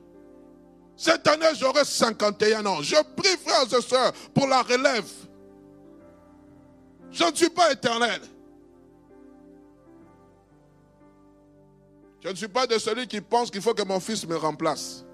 [0.96, 2.82] Cette année, j'aurai 51 ans.
[2.82, 5.10] Je prie, frères et sœurs, pour la relève.
[7.10, 8.20] Je ne suis pas éternel.
[12.20, 15.04] Je ne suis pas de celui qui pense qu'il faut que mon fils me remplace.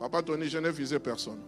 [0.00, 1.42] Papa Tony, je n'ai visé personne.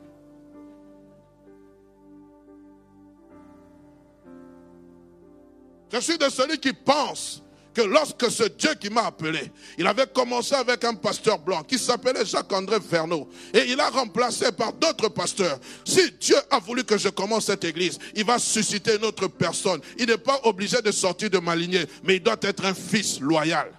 [5.90, 7.42] Je suis de celui qui pense
[7.75, 11.79] que lorsque ce Dieu qui m'a appelé, il avait commencé avec un pasteur blanc qui
[11.79, 15.59] s'appelait Jacques-André Verneau et il a remplacé par d'autres pasteurs.
[15.85, 19.81] Si Dieu a voulu que je commence cette église, il va susciter une autre personne.
[19.99, 23.21] Il n'est pas obligé de sortir de ma lignée, mais il doit être un fils
[23.21, 23.71] loyal.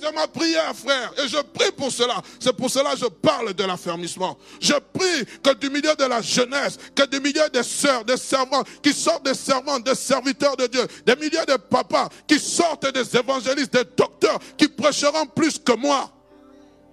[0.00, 1.12] C'est ma prière, frère.
[1.22, 2.22] Et je prie pour cela.
[2.38, 4.38] C'est pour cela que je parle de l'affermissement.
[4.60, 8.62] Je prie que du milieu de la jeunesse, que du milieu des sœurs, des servants,
[8.82, 13.16] qui sortent des servants, des serviteurs de Dieu, des milliers de papas, qui sortent des
[13.16, 16.10] évangélistes, des docteurs, qui prêcheront plus que moi.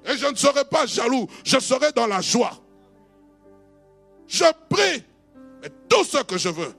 [0.06, 1.28] Et je ne serai pas jaloux.
[1.44, 2.58] Je serai dans la joie.
[4.28, 5.04] Je prie.
[5.64, 6.74] Et tout ce que je veux,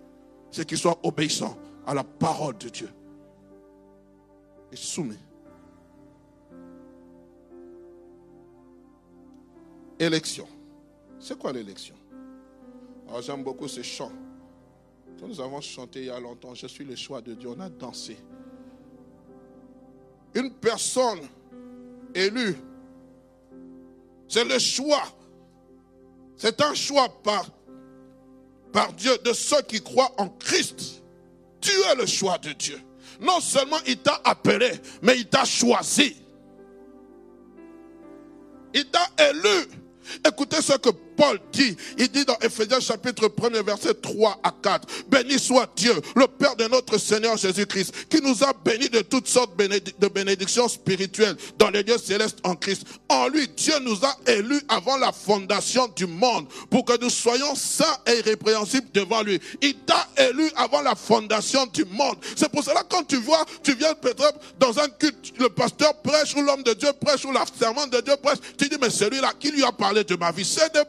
[0.50, 2.90] c'est qu'ils soient obéissants à la parole de Dieu.
[4.70, 5.16] Et soumis
[9.98, 10.46] Élection.
[11.18, 11.94] C'est quoi l'élection?
[13.08, 14.12] Alors j'aime beaucoup ce chant.
[15.18, 17.48] Que nous avons chanté il y a longtemps, je suis le choix de Dieu.
[17.48, 18.16] On a dansé.
[20.34, 21.20] Une personne
[22.14, 22.56] élue,
[24.28, 25.02] c'est le choix.
[26.36, 27.50] C'est un choix par,
[28.72, 31.02] par Dieu de ceux qui croient en Christ.
[31.60, 32.80] Tu es le choix de Dieu.
[33.20, 34.70] Non seulement il t'a appelé,
[35.02, 36.16] mais il t'a choisi.
[38.72, 39.68] Il t'a élu.
[40.26, 41.76] Écoutez ce que Paul dit.
[41.98, 44.86] Il dit dans Ephésiens chapitre 1 verset 3 à 4.
[45.08, 49.26] Béni soit Dieu, le Père de notre Seigneur Jésus-Christ, qui nous a bénis de toutes
[49.26, 52.84] sortes de bénédictions spirituelles dans les lieux célestes en Christ.
[53.08, 57.56] En lui, Dieu nous a élus avant la fondation du monde pour que nous soyons
[57.56, 59.40] saints et irrépréhensibles devant lui.
[59.60, 62.16] Il t'a élu avant la fondation du monde.
[62.36, 66.36] C'est pour cela quand tu vois, tu viens peut-être dans un culte, le pasteur prêche
[66.36, 69.32] ou l'homme de Dieu prêche ou la servante de Dieu prêche, tu dis mais celui-là
[69.40, 70.84] qui lui a parlé de ma vie, c'est de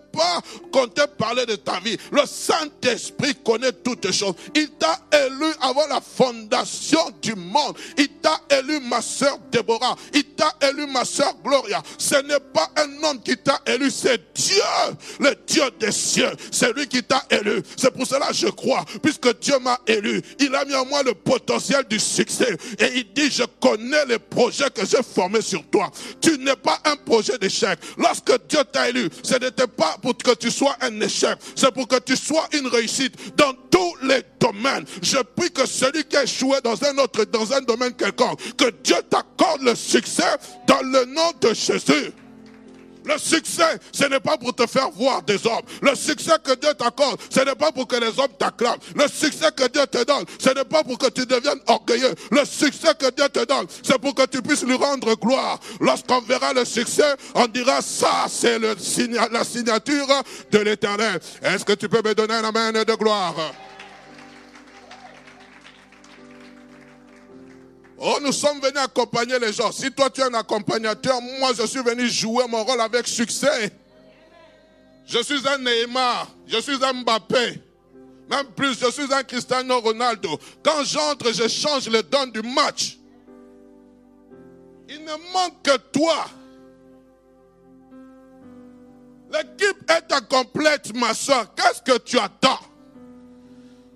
[0.71, 1.97] qu'on t'ait parlé de ta vie.
[2.11, 4.35] Le Saint-Esprit connaît toutes choses.
[4.55, 7.77] Il t'a élu avant la fondation du monde.
[7.97, 9.95] Il t'a élu ma soeur Déborah.
[10.13, 11.81] Il t'a élu ma soeur Gloria.
[11.97, 14.61] Ce n'est pas un homme qui t'a élu, c'est Dieu,
[15.19, 16.31] le Dieu des cieux.
[16.51, 17.61] C'est lui qui t'a élu.
[17.75, 20.21] C'est pour cela que je crois, puisque Dieu m'a élu.
[20.39, 22.57] Il a mis en moi le potentiel du succès.
[22.79, 25.91] Et il dit, je connais les projets que j'ai formés sur toi.
[26.21, 27.79] Tu n'es pas un projet d'échec.
[27.97, 31.87] Lorsque Dieu t'a élu, ce n'était pas pour que tu sois un échec, c'est pour
[31.87, 34.85] que tu sois une réussite dans tous les domaines.
[35.01, 38.69] Je prie que celui qui a échoué dans un autre, dans un domaine quelconque, que
[38.83, 42.13] Dieu t'accorde le succès dans le nom de Jésus.
[43.09, 45.65] Le succès, ce n'est pas pour te faire voir des hommes.
[45.81, 48.77] Le succès que Dieu t'accorde, ce n'est pas pour que les hommes t'acclament.
[48.95, 52.13] Le succès que Dieu te donne, ce n'est pas pour que tu deviennes orgueilleux.
[52.31, 55.59] Le succès que Dieu te donne, c'est pour que tu puisses lui rendre gloire.
[55.81, 60.07] Lorsqu'on verra le succès, on dira ça, c'est la signature
[60.51, 61.19] de l'éternel.
[61.41, 63.35] Est-ce que tu peux me donner un amen de gloire?
[68.01, 69.71] Oh, nous sommes venus accompagner les gens.
[69.71, 73.73] Si toi tu es un accompagnateur, moi je suis venu jouer mon rôle avec succès.
[75.05, 77.61] Je suis un Neymar, je suis un Mbappé.
[78.29, 80.39] Même plus, je suis un Cristiano Ronaldo.
[80.63, 82.99] Quand j'entre, je change le don du match.
[84.87, 86.25] Il ne manque que toi.
[89.31, 91.53] L'équipe est incomplète, ma soeur.
[91.55, 92.59] Qu'est-ce que tu attends?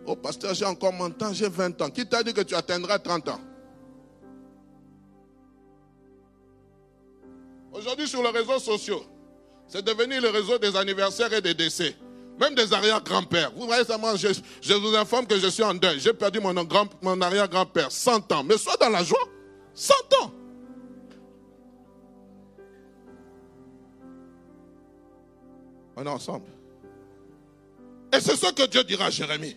[0.05, 1.89] Oh, pasteur, j'ai encore mon temps, j'ai 20 ans.
[1.91, 3.39] Qui t'a dit que tu atteindras 30 ans?
[7.73, 9.03] Aujourd'hui, sur les réseaux sociaux,
[9.67, 11.95] c'est devenu le réseau des anniversaires et des décès.
[12.39, 13.51] Même des arrière-grands-pères.
[13.55, 13.83] Vous voyez,
[14.15, 14.27] je,
[14.62, 15.99] je, vous informe que je suis en deuil.
[15.99, 16.53] J'ai perdu mon,
[17.01, 18.43] mon arrière-grand-père, 100 ans.
[18.43, 19.23] Mais sois dans la joie.
[19.75, 20.31] 100 ans.
[25.95, 26.45] On est ensemble.
[28.15, 29.55] Et c'est ce que Dieu dira à Jérémie.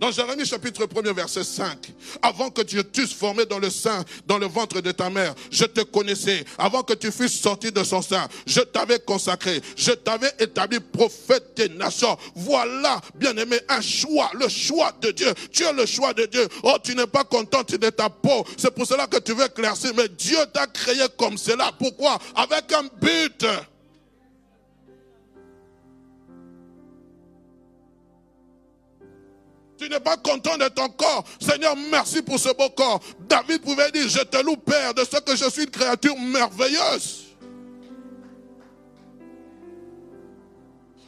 [0.00, 4.38] Dans Jérémie chapitre 1 verset 5, avant que tu t'eusses formé dans le sein, dans
[4.38, 6.44] le ventre de ta mère, je te connaissais.
[6.58, 9.60] Avant que tu fusses sorti de son sein, je t'avais consacré.
[9.76, 12.16] Je t'avais établi prophète des nations.
[12.34, 15.32] Voilà, bien aimé, un choix, le choix de Dieu.
[15.52, 16.48] Tu es le choix de Dieu.
[16.62, 18.44] Oh, tu n'es pas content de ta peau.
[18.56, 19.92] C'est pour cela que tu veux éclaircir.
[19.96, 21.70] Mais Dieu t'a créé comme cela.
[21.78, 22.18] Pourquoi?
[22.34, 23.46] Avec un but.
[29.84, 31.24] Tu n'es pas content de ton corps.
[31.38, 33.00] Seigneur, merci pour ce beau corps.
[33.28, 37.23] David pouvait dire, je te loue, Père, de ce que je suis une créature merveilleuse.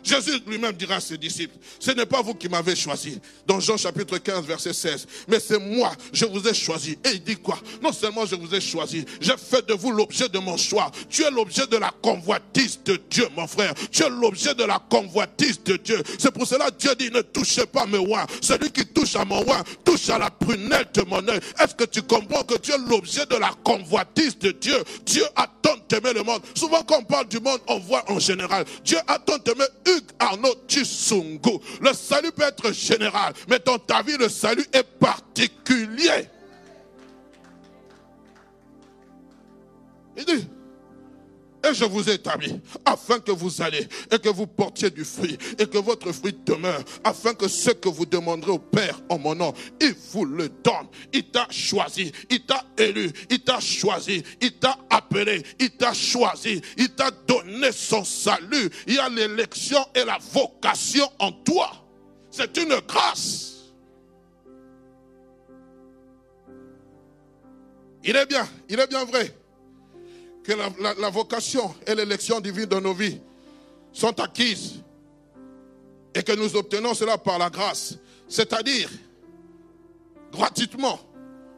[0.07, 3.21] Jésus lui-même dira à ses disciples, ce n'est pas vous qui m'avez choisi.
[3.47, 5.07] Dans Jean chapitre 15, verset 16.
[5.27, 6.93] Mais c'est moi, je vous ai choisi.
[7.05, 7.59] Et il dit quoi?
[7.83, 10.91] Non seulement je vous ai choisi, j'ai fait de vous l'objet de mon choix.
[11.11, 13.75] Tu es l'objet de la convoitise de Dieu, mon frère.
[13.91, 16.01] Tu es l'objet de la convoitise de Dieu.
[16.19, 18.27] C'est pour cela que Dieu dit, ne touchez pas mes oins.
[18.41, 21.41] Celui qui touche à mon oin, touche à la prunelle de mon œil.
[21.61, 24.77] Est-ce que tu comprends que tu es l'objet de la convoitise de Dieu?
[25.05, 26.43] Dieu a tant aimé le monde.
[26.55, 28.65] Souvent quand on parle du monde, on voit en général.
[28.85, 29.65] Dieu a tant aimé
[30.19, 31.59] Arnaud Chisungu.
[31.81, 36.29] Le salut peut être général, mais dans ta vie, le salut est particulier.
[41.69, 45.39] Et je vous ai établi afin que vous allez et que vous portiez du fruit
[45.59, 49.35] et que votre fruit demeure, afin que ce que vous demanderez au Père en mon
[49.35, 50.87] nom, il vous le donne.
[51.13, 56.61] Il t'a choisi, il t'a élu, il t'a choisi, il t'a appelé, il t'a choisi,
[56.77, 58.71] il t'a donné son salut.
[58.87, 61.71] Il y a l'élection et la vocation en toi.
[62.31, 63.53] C'est une grâce.
[68.05, 69.35] Il est bien, il est bien vrai
[70.47, 73.21] que la, vocation et l'élection divine de nos vies
[73.93, 74.81] sont acquises
[76.15, 78.89] et que nous obtenons cela par la grâce, c'est-à-dire
[80.31, 81.01] gratuitement.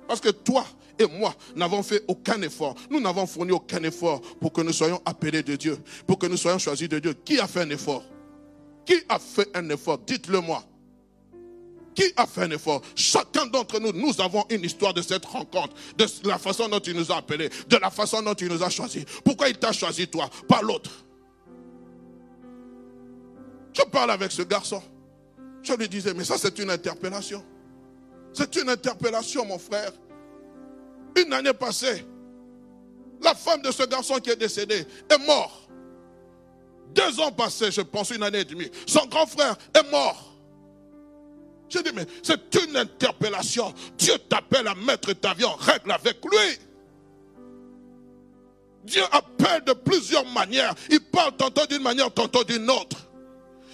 [0.07, 0.65] Parce que toi
[0.99, 2.75] et moi n'avons fait aucun effort.
[2.89, 6.39] Nous n'avons fourni aucun effort pour que nous soyons appelés de Dieu, pour que nous
[6.39, 7.13] soyons choisis de Dieu.
[7.13, 8.05] Qui a fait un effort?
[8.87, 9.99] Qui a fait un effort?
[9.99, 10.65] Dites-le moi.
[11.99, 15.75] Qui a fait un effort Chacun d'entre nous, nous avons une histoire de cette rencontre,
[15.97, 18.71] de la façon dont il nous a appelés, de la façon dont il nous a
[18.71, 19.05] choisis.
[19.25, 20.93] Pourquoi il t'a choisi toi, pas l'autre?
[23.73, 24.81] Je parle avec ce garçon.
[25.65, 27.45] Je lui disais, mais ça c'est une interpellation.
[28.33, 29.91] C'est une interpellation, mon frère.
[31.17, 32.07] Une année passée,
[33.21, 35.69] la femme de ce garçon qui est décédé est mort.
[36.95, 40.28] Deux ans passés, je pense une année et demie, son grand frère est mort.
[41.69, 43.75] Je dis, mais c'est une interpellation.
[43.97, 46.59] Dieu t'appelle à mettre ta vie en règle avec lui.
[48.85, 50.75] Dieu appelle de plusieurs manières.
[50.91, 52.97] Il parle tantôt d'une manière, tantôt d'une autre.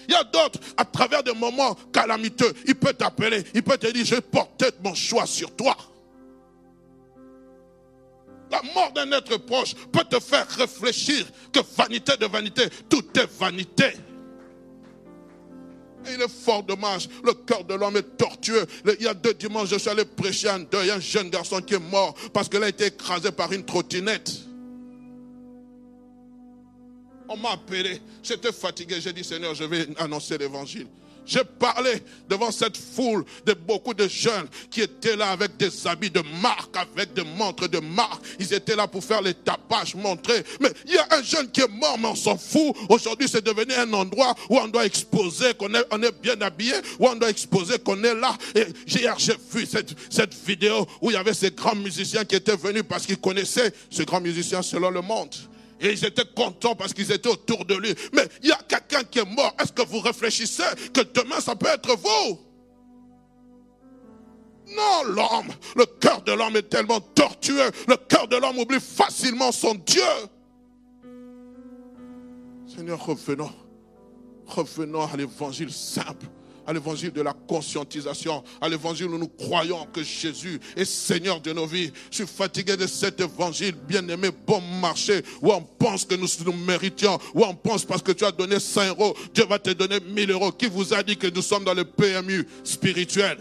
[0.09, 3.87] Il y a d'autres, à travers des moments calamiteux, il peut t'appeler, il peut te
[3.87, 5.75] dire, je porté mon choix sur toi.
[8.51, 13.27] La mort d'un être proche peut te faire réfléchir que vanité de vanité, tout est
[13.39, 13.95] vanité.
[16.13, 17.09] Il est fort dommage.
[17.25, 18.67] Le cœur de l'homme est tortueux.
[18.99, 21.75] Il y a deux dimanches, je suis allé prêcher un deuil, un jeune garçon qui
[21.75, 24.33] est mort parce qu'il a été écrasé par une trottinette.
[27.29, 28.01] On m'a appelé.
[28.23, 29.01] J'étais fatigué.
[29.01, 30.87] J'ai dit, Seigneur, je vais annoncer l'évangile.
[31.27, 36.11] J'ai parlé devant cette foule de beaucoup de jeunes qui étaient là avec des habits
[36.11, 38.23] de marque, avec des montres de marque.
[38.39, 40.45] Ils étaient là pour faire les tapages, montrer.
[40.61, 42.77] Mais il y a un jeune qui est mort, mais on s'en fout.
[42.89, 46.75] Aujourd'hui, c'est devenu un endroit où on doit exposer qu'on est, on est bien habillé,
[46.99, 48.37] où on doit exposer qu'on est là.
[48.55, 52.37] Et hier, j'ai vu cette, cette vidéo où il y avait ces grands musiciens qui
[52.37, 55.35] étaient venus parce qu'ils connaissaient ce grand musicien selon le monde.
[55.81, 57.95] Et ils étaient contents parce qu'ils étaient autour de lui.
[58.13, 59.55] Mais il y a quelqu'un qui est mort.
[59.61, 60.63] Est-ce que vous réfléchissez
[60.93, 62.39] que demain ça peut être vous?
[64.75, 67.71] Non, l'homme, le cœur de l'homme est tellement tortueux.
[67.87, 70.03] Le cœur de l'homme oublie facilement son Dieu.
[72.67, 73.53] Seigneur, revenons.
[74.47, 76.27] Revenons à l'évangile simple
[76.67, 81.53] à l'évangile de la conscientisation, à l'évangile où nous croyons que Jésus est Seigneur de
[81.53, 81.93] nos vies.
[82.11, 86.53] Je suis fatigué de cet évangile, bien-aimé, bon marché, où on pense que nous nous
[86.53, 90.01] méritions, où on pense parce que tu as donné 5 euros, Dieu va te donner
[90.01, 90.53] 1000 euros.
[90.53, 93.39] Qui vous a dit que nous sommes dans le PMU spirituel?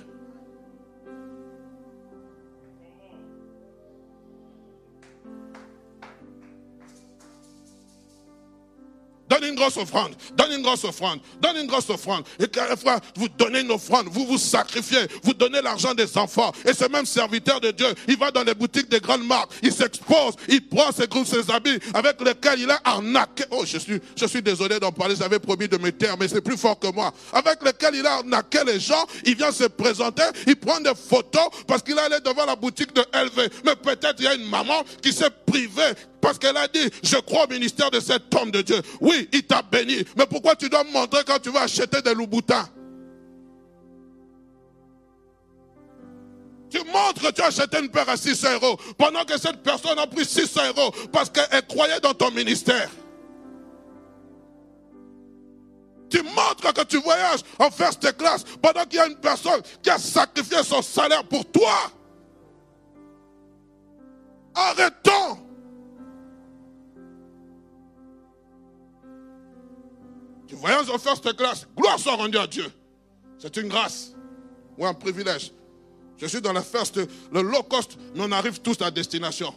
[9.34, 10.14] Donne une grosse offrande.
[10.36, 11.20] Donne une grosse offrande.
[11.42, 12.24] Donne une grosse offrande.
[12.40, 12.46] Et
[12.78, 14.08] fois, vous donnez une offrande.
[14.12, 15.08] Vous vous sacrifiez.
[15.24, 16.52] Vous donnez l'argent des enfants.
[16.66, 19.52] Et ce même serviteur de Dieu, il va dans les boutiques des grandes marques.
[19.64, 20.36] Il s'expose.
[20.50, 23.46] Il prend ses groupes, ses habits avec lesquels il a arnaqué.
[23.50, 25.16] Oh, je suis, je suis désolé d'en parler.
[25.16, 27.12] J'avais promis de me taire, mais c'est plus fort que moi.
[27.32, 29.04] Avec lesquels il a arnaqué les gens.
[29.26, 30.24] Il vient se présenter.
[30.46, 33.50] Il prend des photos parce qu'il allait devant la boutique de LV.
[33.66, 37.18] Mais peut-être il y a une maman qui s'est privée parce qu'elle a dit, je
[37.18, 38.82] crois au ministère de cet homme de Dieu.
[39.02, 40.06] Oui, il t'a béni.
[40.18, 42.66] Mais pourquoi tu dois montrer quand tu vas acheter des louboutins
[46.70, 50.00] Tu montres que tu as acheté une paire à 600 euros pendant que cette personne
[50.00, 52.90] a pris 600 euros parce qu'elle croyait dans ton ministère.
[56.10, 59.90] Tu montres que tu voyages en first class pendant qu'il y a une personne qui
[59.90, 61.92] a sacrifié son salaire pour toi.
[64.56, 65.43] Arrêtons.
[70.54, 71.66] Tu voyages en first class.
[71.76, 72.72] Gloire soit rendue à Dieu.
[73.40, 74.14] C'est une grâce
[74.78, 75.52] ou un privilège.
[76.18, 76.96] Je suis dans la first,
[77.32, 79.52] le low cost, mais on arrive tous à destination.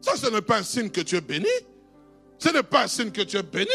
[0.00, 1.44] Ça, ce n'est pas un signe que tu es béni.
[2.38, 3.68] Ce n'est pas un signe que tu es béni.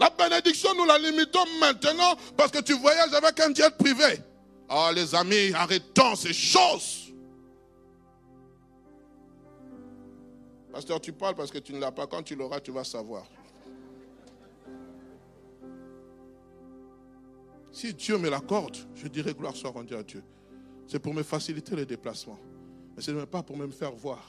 [0.00, 4.22] La bénédiction, nous la limitons maintenant parce que tu voyages avec un jet privé.
[4.70, 7.09] Ah, oh, les amis, arrêtons ces choses.
[10.72, 12.06] Pasteur, tu parles parce que tu ne l'as pas.
[12.06, 13.26] Quand tu l'auras, tu vas savoir.
[17.72, 20.22] Si Dieu me l'accorde, je dirai gloire soit rendue à Dieu.
[20.86, 22.38] C'est pour me faciliter les déplacements.
[22.96, 24.24] Mais ce n'est pas pour me faire voir.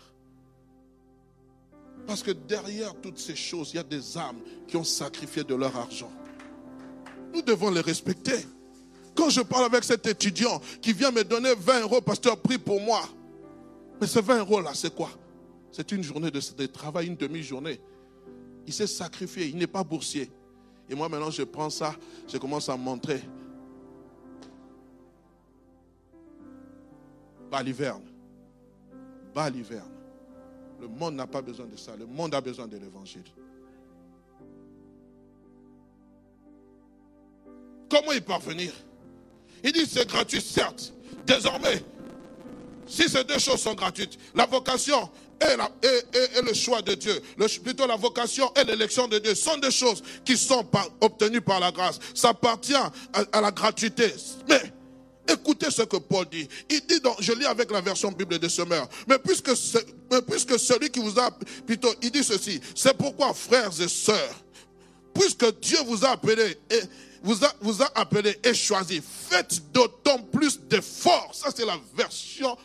[2.07, 5.55] Parce que derrière toutes ces choses, il y a des âmes qui ont sacrifié de
[5.55, 6.11] leur argent.
[7.33, 8.45] Nous devons les respecter.
[9.15, 12.79] Quand je parle avec cet étudiant qui vient me donner 20 euros, pasteur, prie pour
[12.81, 13.01] moi.
[13.99, 15.09] Mais ces 20 euros là, c'est quoi?
[15.72, 17.80] C'est une journée de, travail, une demi-journée.
[18.67, 20.30] Il s'est sacrifié, il n'est pas boursier.
[20.89, 21.95] Et moi maintenant, je prends ça,
[22.28, 23.22] je commence à montrer.
[27.49, 28.03] Pas l'hiverne.
[29.34, 29.91] baliverne.
[30.80, 31.95] Le monde n'a pas besoin de ça.
[31.95, 33.24] Le monde a besoin de l'évangile.
[37.89, 38.74] Comment y parvenir?
[39.63, 40.93] Il dit c'est gratuit, certes.
[41.26, 41.84] Désormais,
[42.88, 45.09] si ces deux choses sont gratuites, la vocation
[45.41, 47.21] et, le choix de Dieu,
[47.63, 50.65] plutôt la vocation et l'élection de Dieu, sont des choses qui sont
[50.99, 51.99] obtenues par la grâce.
[52.13, 54.13] Ça appartient à, la gratuité.
[54.47, 54.61] Mais
[55.27, 56.47] Écoutez ce que Paul dit.
[56.69, 59.51] Il dit, donc, je lis avec la version Bible de Semeur, mais puisque,
[60.11, 61.31] mais puisque celui qui vous a,
[61.65, 64.35] plutôt, il dit ceci, c'est pourquoi, frères et sœurs,
[65.13, 66.81] puisque Dieu vous a appelé et
[67.23, 71.31] vous a, vous a appelé et choisi, faites d'autant plus d'efforts.
[71.33, 72.57] Ça, c'est la version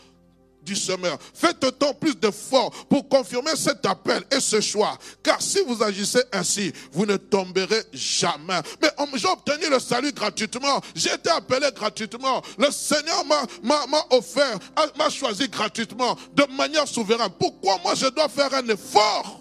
[0.66, 1.16] du semeur.
[1.32, 4.98] Faites autant plus d'efforts pour confirmer cet appel et ce choix.
[5.22, 8.60] Car si vous agissez ainsi, vous ne tomberez jamais.
[8.82, 10.82] Mais j'ai obtenu le salut gratuitement.
[10.94, 12.42] J'ai été appelé gratuitement.
[12.58, 14.58] Le Seigneur m'a offert,
[14.98, 17.30] m'a choisi gratuitement, de manière souveraine.
[17.38, 19.40] Pourquoi moi je dois faire un effort?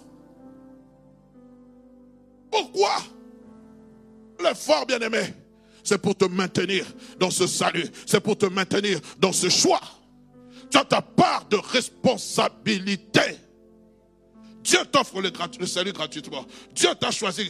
[2.50, 2.96] Pourquoi?
[4.42, 5.34] L'effort, bien-aimé,
[5.82, 6.86] c'est pour te maintenir
[7.18, 7.90] dans ce salut.
[8.06, 9.80] C'est pour te maintenir dans ce choix.
[10.70, 13.20] Tu as ta part de responsabilité.
[14.66, 15.30] Dieu t'offre le,
[15.66, 16.44] salut gratuitement.
[16.74, 17.48] Dieu t'a choisi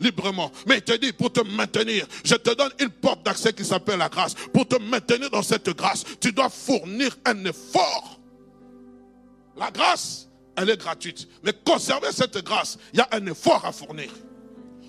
[0.00, 0.52] librement.
[0.66, 3.98] Mais il te dit, pour te maintenir, je te donne une porte d'accès qui s'appelle
[3.98, 4.34] la grâce.
[4.52, 8.20] Pour te maintenir dans cette grâce, tu dois fournir un effort.
[9.56, 11.26] La grâce, elle est gratuite.
[11.42, 14.10] Mais conserver cette grâce, il y a un effort à fournir.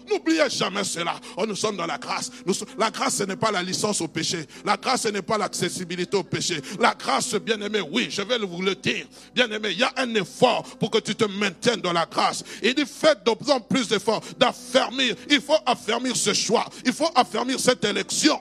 [0.10, 1.16] N'oubliez jamais cela.
[1.38, 2.32] Oh, nous sommes dans la grâce.
[2.78, 4.46] la grâce, ce n'est pas la licence au péché.
[4.66, 6.62] La grâce, ce n'est pas l'accessibilité au péché.
[6.80, 9.06] La grâce, bien aimé, oui, je vais vous le dire.
[9.34, 12.44] Bien aimé, il y a un effort pour que tu te maintiennes dans la grâce.
[12.62, 15.16] Il dit, faites de plus en plus d'efforts d'affermir.
[15.30, 16.66] Il faut affermir ce choix.
[16.86, 18.40] Il faut affermir cette élection.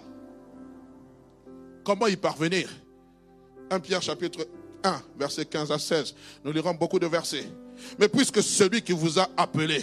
[1.84, 2.68] Comment y parvenir?
[3.70, 4.46] 1 Pierre chapitre
[4.84, 6.14] 1, verset 15 à 16.
[6.44, 7.46] Nous lirons beaucoup de versets.
[7.98, 9.82] Mais puisque celui qui vous a appelé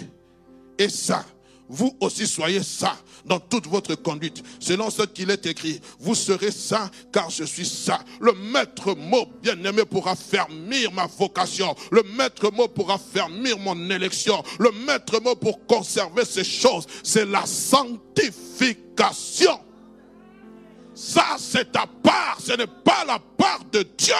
[0.78, 1.24] est ça,
[1.70, 4.42] vous aussi soyez ça dans toute votre conduite.
[4.58, 8.00] Selon ce qu'il est écrit, vous serez ça car je suis ça.
[8.20, 11.76] Le maître mot bien-aimé pour affermir ma vocation.
[11.92, 14.42] Le maître mot pour affermir mon élection.
[14.58, 19.60] Le maître mot pour conserver ces choses, c'est la sanctification.
[20.92, 24.12] Ça, c'est ta part, ce n'est pas la part de Dieu.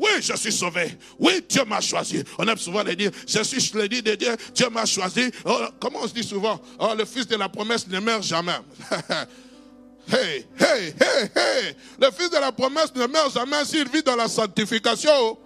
[0.00, 0.96] Oui, je suis sauvé.
[1.18, 2.24] Oui, Dieu m'a choisi.
[2.38, 5.30] On aime souvent le dire, je suis, le dis de Dieu, Dieu m'a choisi.
[5.44, 8.56] Oh, comment on se dit souvent, oh, le fils de la promesse ne meurt jamais.
[10.10, 11.76] hey, hey, hey, hey.
[12.00, 15.36] Le fils de la promesse ne meurt jamais s'il vit dans la sanctification.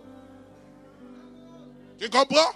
[1.98, 2.52] Tu comprends?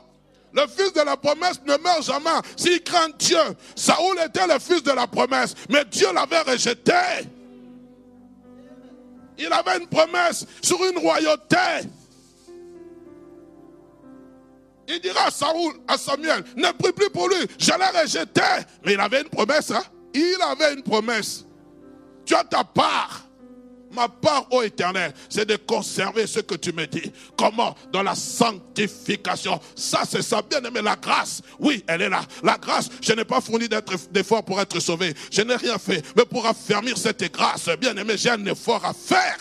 [0.52, 3.38] Le fils de la promesse ne meurt jamais s'il craint Dieu.
[3.74, 6.92] Saoul était le fils de la promesse, mais Dieu l'avait rejeté.
[9.38, 11.56] Il avait une promesse sur une royauté.
[14.88, 18.40] Il dira à Saoul, à Samuel, ne prie plus pour lui, je l'ai rejeté.
[18.84, 19.82] Mais il avait une promesse, hein?
[20.14, 21.44] Il avait une promesse.
[22.24, 23.27] Tu as ta part.
[23.98, 27.10] Ma part, ô éternel, c'est de conserver ce que tu me dis.
[27.36, 27.74] Comment?
[27.90, 29.60] Dans la sanctification.
[29.74, 30.40] Ça, c'est ça.
[30.40, 32.20] Bien aimé, la grâce, oui, elle est là.
[32.44, 33.68] La grâce, je n'ai pas fourni
[34.12, 35.12] d'effort pour être sauvé.
[35.32, 36.00] Je n'ai rien fait.
[36.16, 39.38] Mais pour affermir cette grâce, bien aimé, j'ai un effort à faire.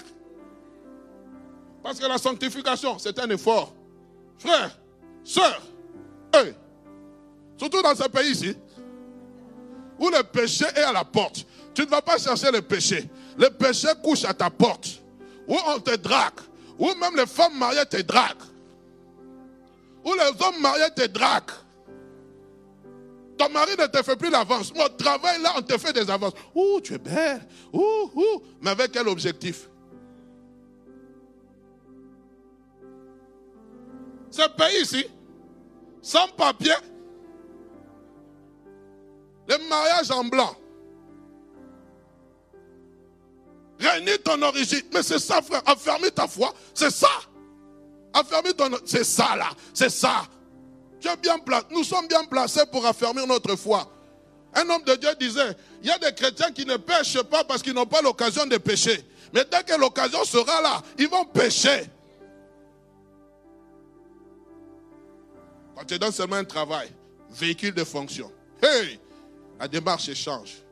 [1.84, 3.76] Parce que la sanctification, c'est un effort.
[4.40, 4.76] Frère,
[5.24, 5.62] soeur,
[7.58, 8.56] surtout dans ce pays ici,
[10.00, 11.46] où le péché est à la porte.
[11.76, 13.08] Tu ne vas pas chercher le péché.
[13.38, 15.02] Le péché couche à ta porte.
[15.48, 16.40] Où on te drague.
[16.78, 18.36] Où même les femmes mariées te draguent.
[20.04, 21.52] Où les hommes mariés te draguent.
[23.38, 24.74] Ton mari ne te fait plus l'avance.
[24.74, 26.34] Mon travail là, on te fait des avances.
[26.56, 27.42] Ouh, tu es belle.
[27.72, 28.42] Ouh, ouh.
[28.62, 29.70] Mais avec quel objectif?
[34.32, 35.06] Ce pays ici,
[36.02, 36.74] sans papier,
[39.48, 40.56] le mariage en blanc.
[43.80, 44.82] Réunis ton origine.
[44.94, 45.62] Mais c'est ça, frère.
[45.66, 46.54] Affermis ta foi.
[46.74, 47.10] C'est ça.
[48.14, 48.70] Affermis ton.
[48.86, 49.50] C'est ça, là.
[49.74, 50.26] C'est ça.
[51.00, 51.68] Tu es bien placé.
[51.72, 53.92] Nous sommes bien placés pour affermir notre foi.
[54.54, 57.62] Un homme de Dieu disait il y a des chrétiens qui ne pêchent pas parce
[57.62, 59.06] qu'ils n'ont pas l'occasion de pécher.
[59.34, 61.90] Mais dès que l'occasion sera là, ils vont pécher.
[65.76, 66.92] Quand tu donnes seulement un travail,
[67.30, 68.32] véhicule de fonction,
[68.64, 69.00] hey,
[69.60, 70.64] la démarche change.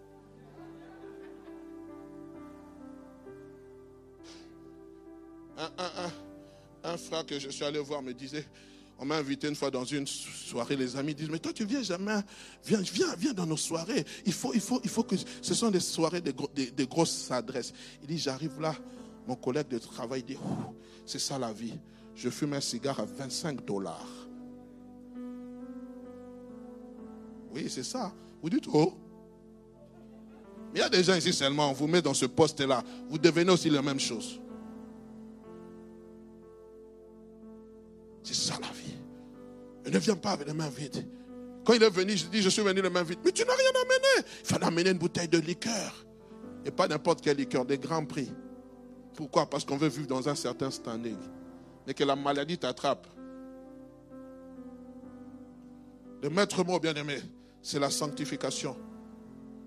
[6.83, 8.45] Un, frère que je suis allé voir me disait,
[8.99, 11.81] on m'a invité une fois dans une soirée, les amis disent, mais toi tu viens
[11.81, 12.19] jamais,
[12.63, 14.05] viens, viens, viens dans nos soirées.
[14.25, 14.51] Il faut
[15.03, 17.73] que ce sont des soirées de, grosses adresses.
[18.01, 18.75] Il dit, j'arrive là,
[19.27, 20.37] Mon collègue de travail dit,
[21.05, 21.73] c'est ça la vie.
[22.15, 24.07] Je fume un cigare à 25 dollars.
[27.53, 28.13] Oui, c'est ça.
[28.41, 28.93] Vous dites, oh.
[30.73, 32.83] Mais il y a des gens ici seulement, on vous met dans ce poste-là.
[33.09, 34.39] Vous devenez aussi la même chose.
[38.25, 38.97] C'est ça la vie.
[39.85, 41.07] Il ne vient pas avec les mains vides.
[41.63, 43.19] Quand il est venu, je dis, je suis venu les mains vides.
[43.23, 44.27] Mais tu n'as rien amené.
[44.41, 46.05] Il fallait amener une bouteille de liqueur.
[46.65, 48.31] Et pas n'importe quel liqueur, des grands prix.
[49.13, 49.47] Pourquoi?
[49.47, 51.17] Parce qu'on veut vivre dans un certain standing.
[51.85, 53.07] Mais que la maladie t'attrape.
[56.23, 57.19] Le maître mot, bien aimé,
[57.61, 58.75] c'est la sanctification.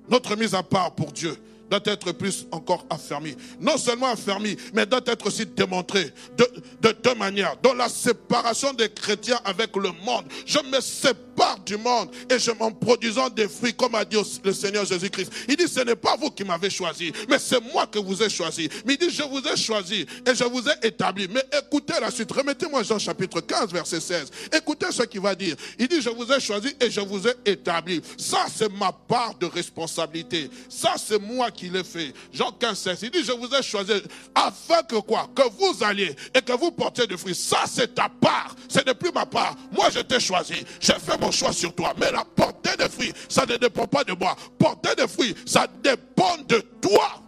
[0.09, 1.37] Notre mise à part pour Dieu
[1.71, 3.37] doit être plus encore affermi.
[3.61, 6.47] Non seulement affermi, mais doit être aussi démontré de,
[6.81, 7.57] de deux manières.
[7.63, 12.51] Dans la séparation des chrétiens avec le monde, je me sépare du monde et je
[12.51, 15.33] m'en produisant des fruits, comme a dit le Seigneur Jésus-Christ.
[15.49, 18.29] Il dit, ce n'est pas vous qui m'avez choisi, mais c'est moi que vous ai
[18.29, 18.69] choisi.
[18.85, 21.29] Mais il dit, je vous ai choisi et je vous ai établi.
[21.31, 22.31] Mais écoutez la suite.
[22.33, 24.31] Remettez-moi Jean chapitre 15, verset 16.
[24.53, 25.57] Écoutez ce qu'il va dire.
[25.79, 28.01] Il dit, je vous ai choisi et je vous ai établi.
[28.17, 30.51] Ça, c'est ma part de responsabilité.
[30.69, 32.13] Ça, c'est moi qui l'ai fait.
[32.33, 32.99] Jean 15, 16.
[33.03, 33.93] Il dit, je vous ai choisi
[34.35, 35.29] afin que quoi?
[35.35, 37.35] Que vous alliez et que vous portiez du fruit.
[37.35, 38.55] Ça, c'est ta part.
[38.69, 39.57] Ce n'est plus ma part.
[39.73, 40.65] Moi, je t'ai choisi.
[40.81, 41.93] J'ai fait mon choix sur toi.
[42.01, 44.37] Mais la portée des fruits, ça ne dépend pas de moi.
[44.59, 47.23] Porter des fruits, ça dépend de toi.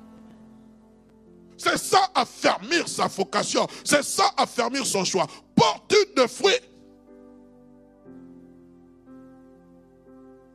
[1.56, 3.66] C'est ça affermir sa vocation.
[3.84, 5.26] C'est ça affermir son choix.
[5.54, 6.54] Porte de fruits.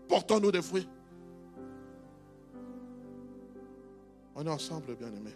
[0.07, 0.87] Portons-nous des fruits.
[4.35, 5.35] On est ensemble, bien-aimés.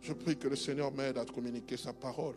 [0.00, 2.34] Je prie que le Seigneur m'aide à communiquer sa parole.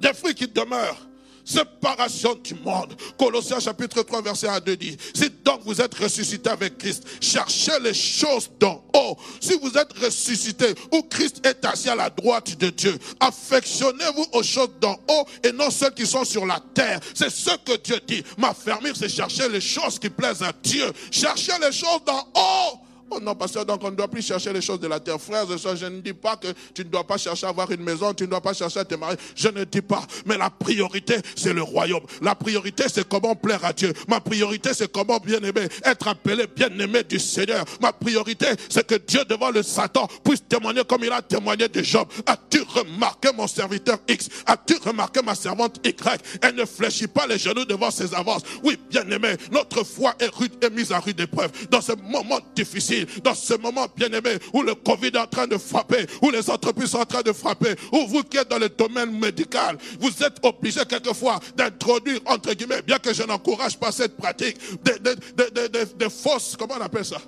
[0.00, 1.06] Des fruits qui demeurent.
[1.44, 2.94] Séparation du monde.
[3.18, 7.78] Colossiens chapitre 3 verset 1 2 dit, si donc vous êtes ressuscité avec Christ, cherchez
[7.80, 9.16] les choses d'en haut.
[9.40, 14.42] Si vous êtes ressuscité, où Christ est assis à la droite de Dieu, affectionnez-vous aux
[14.42, 17.00] choses d'en haut et non celles qui sont sur la terre.
[17.14, 18.22] C'est ce que Dieu dit.
[18.36, 20.92] M'affermir, c'est chercher les choses qui plaisent à Dieu.
[21.10, 22.89] Cherchez les choses d'en haut.
[23.12, 25.20] Oh non, pasteur, donc on ne doit plus chercher les choses de la terre.
[25.20, 27.70] Frères et sœurs, je ne dis pas que tu ne dois pas chercher à avoir
[27.72, 29.16] une maison, tu ne dois pas chercher à te marier.
[29.34, 30.02] Je ne dis pas.
[30.26, 32.04] Mais la priorité, c'est le royaume.
[32.22, 33.92] La priorité, c'est comment plaire à Dieu.
[34.06, 37.64] Ma priorité, c'est comment bien aimer, être appelé bien aimé du Seigneur.
[37.80, 41.82] Ma priorité, c'est que Dieu devant le Satan puisse témoigner comme il a témoigné de
[41.82, 42.06] Job.
[42.26, 44.28] As-tu remarqué mon serviteur X?
[44.46, 46.20] As-tu remarqué ma servante Y?
[46.42, 48.42] Elle ne fléchit pas les genoux devant ses avances.
[48.62, 51.50] Oui, bien aimé, notre foi est, rude, est mise à rude épreuve.
[51.70, 55.56] Dans ce moment difficile, dans ce moment bien-aimé où le Covid est en train de
[55.56, 58.68] frapper, où les entreprises sont en train de frapper, où vous qui êtes dans le
[58.68, 64.16] domaine médical, vous êtes obligé quelquefois d'introduire, entre guillemets, bien que je n'encourage pas cette
[64.16, 67.20] pratique, des, fausses, comment on appelle ça?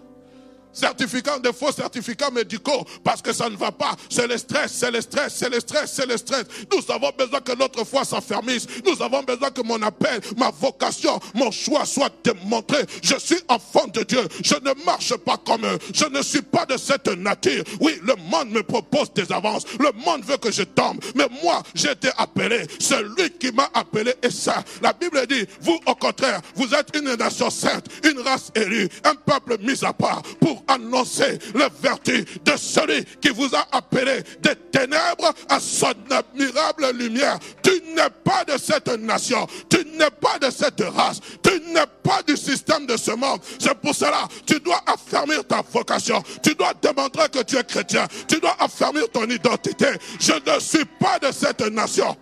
[0.73, 3.95] Certificats, de faux certificats médicaux, parce que ça ne va pas.
[4.09, 6.45] C'est le stress, c'est le stress, c'est le stress, c'est le stress.
[6.73, 8.67] Nous avons besoin que notre foi s'affermisse.
[8.85, 12.79] Nous avons besoin que mon appel, ma vocation, mon choix soit démontré.
[13.03, 14.27] Je suis enfant de Dieu.
[14.43, 15.79] Je ne marche pas comme eux.
[15.93, 17.65] Je ne suis pas de cette nature.
[17.81, 19.65] Oui, le monde me propose des avances.
[19.79, 20.99] Le monde veut que je tombe.
[21.15, 22.67] Mais moi, j'ai été appelé.
[22.79, 24.63] C'est lui qui m'a appelé et ça.
[24.81, 29.15] La Bible dit, vous au contraire, vous êtes une nation sainte, une race élue, un
[29.15, 30.23] peuple mis à part
[30.69, 37.39] annoncer la vertu de celui qui vous a appelé des ténèbres à son admirable lumière.
[37.63, 42.23] Tu n'es pas de cette nation, tu n'es pas de cette race, tu n'es pas
[42.23, 43.41] du système de ce monde.
[43.59, 48.07] C'est pour cela, tu dois affermir ta vocation, tu dois démontrer que tu es chrétien,
[48.29, 49.87] tu dois affermir ton identité.
[50.21, 52.17] Je ne suis pas de cette nation.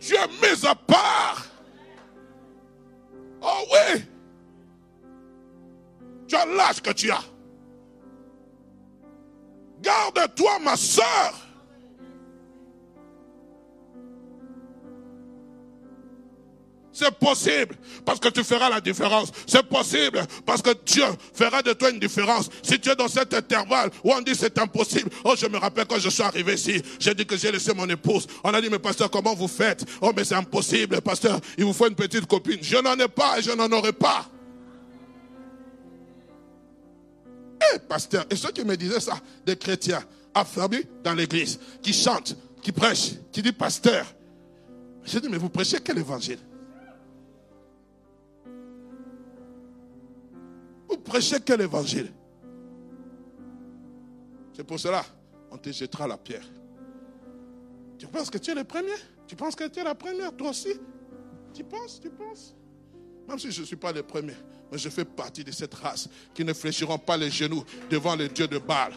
[0.00, 1.46] Tu es mis à part.
[3.40, 4.04] Oh oui.
[6.56, 7.22] L'âge que tu as.
[9.80, 11.34] Garde-toi, ma soeur.
[16.94, 19.32] C'est possible parce que tu feras la différence.
[19.48, 21.04] C'est possible parce que Dieu
[21.34, 22.48] fera de toi une différence.
[22.62, 25.10] Si tu es dans cet intervalle où on dit c'est impossible.
[25.24, 27.88] Oh, je me rappelle quand je suis arrivé ici, j'ai dit que j'ai laissé mon
[27.88, 28.28] épouse.
[28.44, 29.84] On a dit, mais pasteur, comment vous faites?
[30.00, 31.40] Oh, mais c'est impossible, pasteur.
[31.58, 32.58] Il vous faut une petite copine.
[32.62, 34.26] Je n'en ai pas et je n'en aurai pas.
[37.82, 40.02] Pasteur, et ceux qui me disaient ça, des chrétiens
[40.34, 44.06] affermis dans l'église, qui chantent, qui prêchent, qui disent pasteur.
[45.04, 46.38] J'ai dit, mais vous prêchez quel évangile?
[50.88, 52.12] Vous prêchez quel évangile?
[54.54, 55.04] C'est pour cela,
[55.50, 56.46] on te jettera la pierre.
[57.98, 58.94] Tu penses que tu es le premier?
[59.26, 60.74] Tu penses que tu es la première, toi aussi?
[61.52, 62.54] Tu penses, tu penses?
[63.28, 64.34] Même si je ne suis pas le premier
[64.78, 68.48] je fais partie de cette race qui ne fléchiront pas les genoux devant les dieux
[68.48, 68.92] de Baal.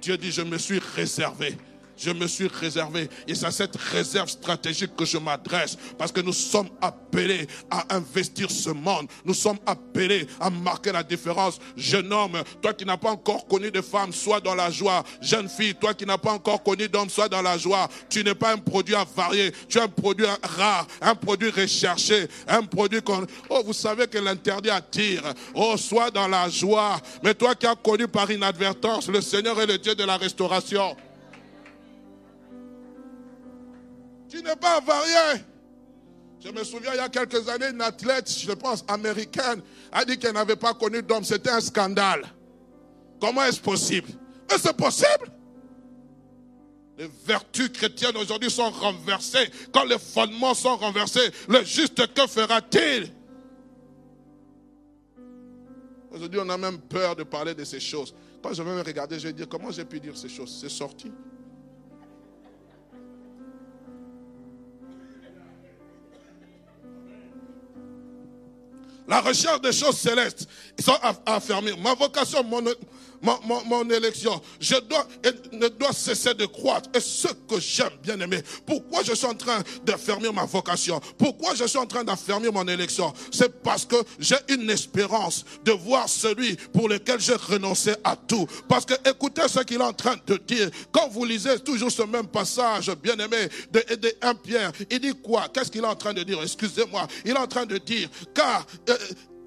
[0.00, 1.56] Dieu dit, je me suis réservé
[1.98, 3.08] je me suis réservé.
[3.26, 5.76] Et c'est à cette réserve stratégique que je m'adresse.
[5.98, 9.08] Parce que nous sommes appelés à investir ce monde.
[9.24, 11.58] Nous sommes appelés à marquer la différence.
[11.76, 15.02] Jeune homme, toi qui n'as pas encore connu de femme, sois dans la joie.
[15.20, 17.88] Jeune fille, toi qui n'as pas encore connu d'homme, sois dans la joie.
[18.08, 19.52] Tu n'es pas un produit à varier.
[19.68, 23.26] Tu es un produit rare, un produit recherché, un produit qu'on...
[23.50, 25.22] Oh, vous savez que l'interdit attire.
[25.54, 27.00] Oh, sois dans la joie.
[27.22, 30.96] Mais toi qui as connu par inadvertance, le Seigneur est le Dieu de la restauration.
[34.28, 35.42] Tu n'es pas avarié.
[36.40, 39.60] Je me souviens, il y a quelques années, une athlète, je pense, américaine,
[39.90, 41.24] a dit qu'elle n'avait pas connu d'homme.
[41.24, 42.24] C'était un scandale.
[43.20, 44.08] Comment est-ce possible?
[44.50, 45.32] Mais c'est possible.
[46.96, 49.50] Les vertus chrétiennes aujourd'hui sont renversées.
[49.72, 53.12] Quand les fondements sont renversés, le juste que fera-t-il?
[56.10, 58.14] Aujourd'hui, on a même peur de parler de ces choses.
[58.42, 60.58] Quand je vais me regarder, je vais dire, comment j'ai pu dire ces choses?
[60.60, 61.12] C'est sorti.
[69.08, 70.46] La recherche des choses célestes
[70.78, 71.78] sont affermir.
[71.78, 72.62] Ma vocation, mon,
[73.22, 74.40] mon, élection.
[74.60, 74.74] Je
[75.52, 76.90] ne dois cesser de croître.
[76.94, 81.00] Et ce que j'aime, bien aimé, pourquoi je suis en train d'affermir ma vocation?
[81.16, 83.12] Pourquoi je suis en train d'affermir mon élection?
[83.30, 88.46] C'est parce que j'ai une espérance de voir celui pour lequel j'ai renoncé à tout.
[88.68, 90.70] Parce que écoutez ce qu'il est en train de dire.
[90.92, 95.14] Quand vous lisez toujours ce même passage, bien aimé, de, de 1 Pierre, il dit
[95.22, 95.48] quoi?
[95.52, 96.40] Qu'est-ce qu'il est en train de dire?
[96.42, 97.06] Excusez-moi.
[97.24, 98.96] Il est en train de dire, car euh,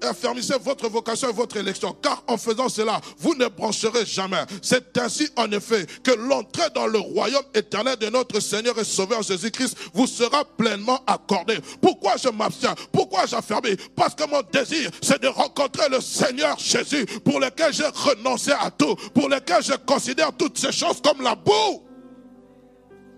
[0.04, 4.42] affermissez votre vocation et votre élection, car en faisant cela, vous ne brancherez jamais.
[4.60, 9.22] C'est ainsi, en effet, que l'entrée dans le royaume éternel de notre Seigneur et Sauveur
[9.22, 11.58] Jésus-Christ vous sera pleinement accordée.
[11.80, 12.74] Pourquoi je m'abstiens?
[12.92, 13.76] Pourquoi j'affermis?
[13.96, 18.70] Parce que mon désir, c'est de rencontrer le Seigneur Jésus, pour lequel j'ai renoncé à
[18.70, 21.82] tout, pour lequel je considère toutes ces choses comme la boue.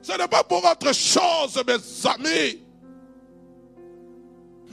[0.03, 2.64] Ce n'est pas pour autre chose, mes amis.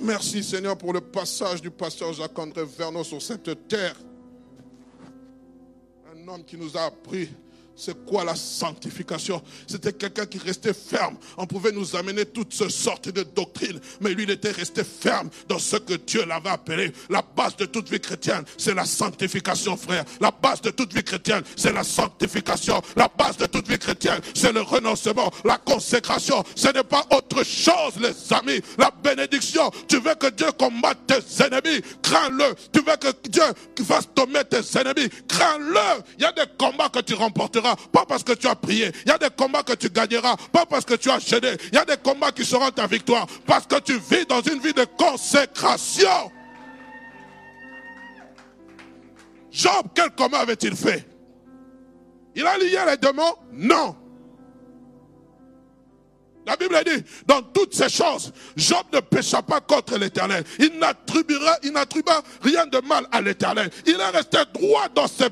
[0.04, 3.96] Merci Seigneur pour le passage du pasteur Jacques-André Vernon sur cette terre.
[6.12, 7.30] Un homme qui nous a appris
[7.84, 9.42] c'est quoi la sanctification?
[9.66, 11.18] C'était quelqu'un qui restait ferme.
[11.36, 15.58] On pouvait nous amener toutes sortes de doctrines, mais lui, il était resté ferme dans
[15.58, 16.92] ce que Dieu l'avait appelé.
[17.10, 20.06] La base de toute vie chrétienne, c'est la sanctification, frère.
[20.20, 22.80] La base de toute vie chrétienne, c'est la sanctification.
[22.96, 26.44] La base de toute vie chrétienne, c'est le renoncement, la consécration.
[26.56, 28.62] Ce n'est pas autre chose, les amis.
[28.78, 29.72] La bénédiction.
[29.88, 32.54] Tu veux que Dieu combatte tes ennemis, crains-le.
[32.72, 33.44] Tu veux que Dieu
[33.84, 36.04] fasse tomber tes ennemis, crains-le.
[36.20, 38.92] Il y a des combats que tu remporteras pas parce que tu as prié.
[39.06, 41.52] Il y a des combats que tu gagneras, pas parce que tu as gêné.
[41.72, 44.60] Il y a des combats qui seront ta victoire, parce que tu vis dans une
[44.60, 46.32] vie de consécration.
[49.52, 51.06] Job, quel combat avait-il fait?
[52.36, 53.96] Il a lié les démons Non.
[56.46, 60.44] La Bible dit, dans toutes ces choses, Job ne pécha pas contre l'éternel.
[60.58, 61.58] Il n'attribuera
[62.42, 63.70] rien de mal à l'éternel.
[63.86, 65.30] Il est resté droit dans ses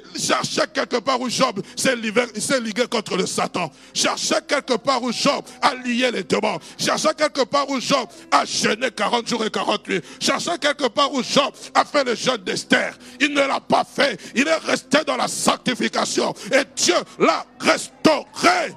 [0.00, 3.70] bottes cherchait quelque part où Job s'est ligué contre le Satan.
[3.94, 6.58] Cherchait quelque part où Job a lié les démons.
[6.78, 10.00] Cherchait quelque part où Job a gêné 40 jours et 40 nuits.
[10.20, 12.96] Cherchait quelque part où Job a fait le jeûne d'Esther.
[13.20, 14.18] Il ne l'a pas fait.
[14.34, 16.34] Il est resté dans la sanctification.
[16.52, 18.74] Et Dieu l'a restauré.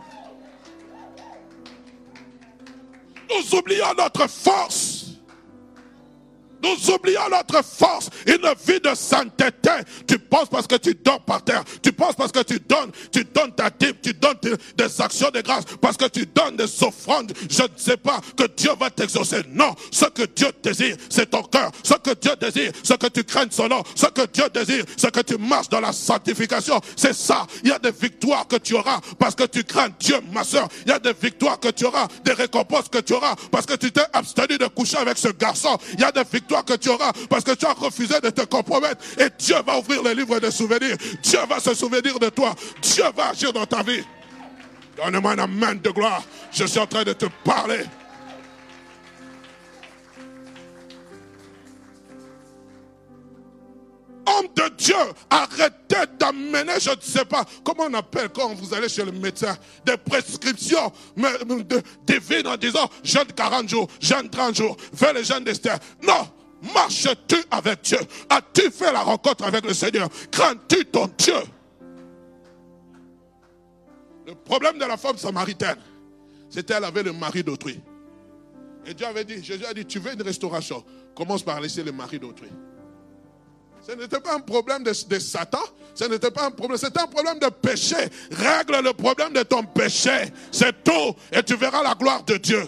[3.29, 4.84] Nous oublions notre force.
[6.65, 9.69] Nous oublions notre force, une vie de sainteté.
[10.07, 11.63] Tu penses parce que tu dors par terre.
[11.83, 14.39] Tu penses parce que tu donnes, tu donnes ta type, tu donnes
[14.75, 17.33] des actions de grâce, parce que tu donnes des offrandes.
[17.49, 19.43] Je ne sais pas que Dieu va t'exaucer.
[19.49, 21.71] Non, ce que Dieu désire, c'est ton cœur.
[21.83, 23.83] Ce que Dieu désire, c'est que tu craignes son nom.
[23.93, 26.81] Ce que Dieu désire, c'est que tu marches dans la sanctification.
[26.95, 27.45] C'est ça.
[27.63, 30.67] Il y a des victoires que tu auras parce que tu crains Dieu, ma soeur.
[30.85, 33.75] Il y a des victoires que tu auras, des récompenses que tu auras parce que
[33.75, 35.77] tu t'es abstenu de coucher avec ce garçon.
[35.93, 38.41] Il y a des victoires que tu auras parce que tu as refusé de te
[38.41, 39.03] compromettre.
[39.19, 40.97] Et Dieu va ouvrir le livre de souvenirs.
[41.21, 42.55] Dieu va se souvenir de toi.
[42.81, 44.03] Dieu va agir dans ta vie.
[44.97, 46.23] Donne-moi un amen de gloire.
[46.51, 47.83] Je suis en train de te parler.
[54.27, 54.95] homme de Dieu,
[55.29, 59.55] arrêtez d'amener, je ne sais pas, comment on appelle quand vous allez chez le médecin,
[59.85, 65.43] des prescriptions de, divines en disant jeûne 40 jours, jeûne 30 jours, fais le jeûne
[65.43, 65.77] d'Esther.
[66.03, 66.27] Non,
[66.73, 67.99] marches-tu avec Dieu?
[68.29, 70.09] As-tu fait la rencontre avec le Seigneur?
[70.31, 71.33] Crains-tu ton Dieu?
[74.27, 75.77] Le problème de la femme samaritaine,
[76.49, 77.79] c'était qu'elle avait le mari d'autrui.
[78.85, 80.83] Et Dieu avait dit, Jésus a dit, tu veux une restauration,
[81.15, 82.49] commence par laisser le mari d'autrui.
[83.87, 85.59] Ce n'était pas un problème de, de Satan,
[85.93, 87.97] ce n'était pas un problème, c'était un problème de péché.
[88.31, 92.67] Règle le problème de ton péché, c'est tout, et tu verras la gloire de Dieu.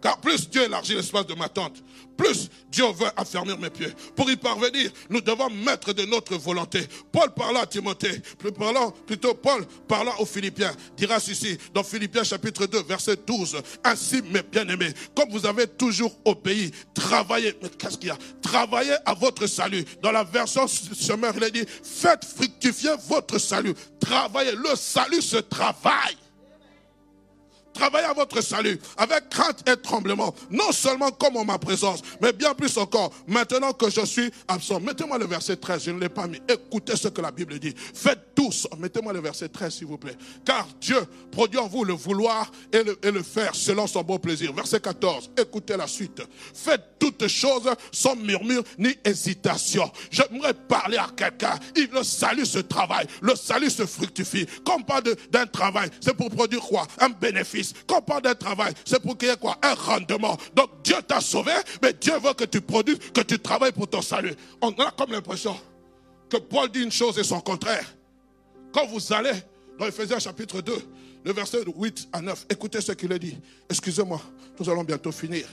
[0.00, 1.82] Car plus Dieu élargit l'espace de ma tente,
[2.16, 3.92] plus Dieu veut affermir mes pieds.
[4.16, 6.80] Pour y parvenir, nous devons mettre de notre volonté.
[7.12, 12.24] Paul parla à Timothée, plus parlant, plutôt Paul parlant aux Philippiens, dira ceci dans Philippiens
[12.24, 13.62] chapitre 2, verset 12.
[13.84, 18.18] Ainsi, mes bien-aimés, comme vous avez toujours obéi, travaillez, mais qu'est-ce qu'il y a?
[18.42, 19.84] Travaillez à votre salut.
[20.02, 23.74] Dans la version semeur, il a dit, faites fructifier votre salut.
[24.00, 26.16] Travaillez, le salut se travaille.
[27.74, 32.32] Travaillez à votre salut avec crainte et tremblement, non seulement comme en ma présence, mais
[32.32, 34.80] bien plus encore, maintenant que je suis absent.
[34.80, 36.40] Mettez-moi le verset 13, je ne l'ai pas mis.
[36.48, 37.74] Écoutez ce que la Bible dit.
[37.76, 40.16] Faites tous, mettez-moi le verset 13 s'il vous plaît.
[40.44, 41.00] Car Dieu
[41.30, 44.52] produit en vous le vouloir et le, et le faire selon son bon plaisir.
[44.52, 46.22] Verset 14, écoutez la suite.
[46.54, 49.90] Faites toutes choses sans murmure ni hésitation.
[50.10, 51.58] J'aimerais parler à quelqu'un.
[51.76, 54.46] Le salut se travaille, le salut se fructifie.
[54.64, 55.00] Comme pas
[55.30, 56.86] d'un travail, c'est pour produire quoi?
[56.98, 57.63] Un bénéfice.
[57.86, 59.56] Quand on parle d'un travail, c'est pour qu'il y ait quoi?
[59.62, 60.36] Un rendement.
[60.54, 61.52] Donc Dieu t'a sauvé,
[61.82, 64.34] mais Dieu veut que tu produises, que tu travailles pour ton salut.
[64.60, 65.56] On a comme l'impression
[66.28, 67.94] que Paul dit une chose et son contraire.
[68.72, 69.32] Quand vous allez
[69.78, 70.72] dans Ephésiens chapitre 2,
[71.24, 73.38] le verset 8 à 9, écoutez ce qu'il a dit.
[73.70, 74.20] Excusez-moi,
[74.58, 75.48] nous allons bientôt finir.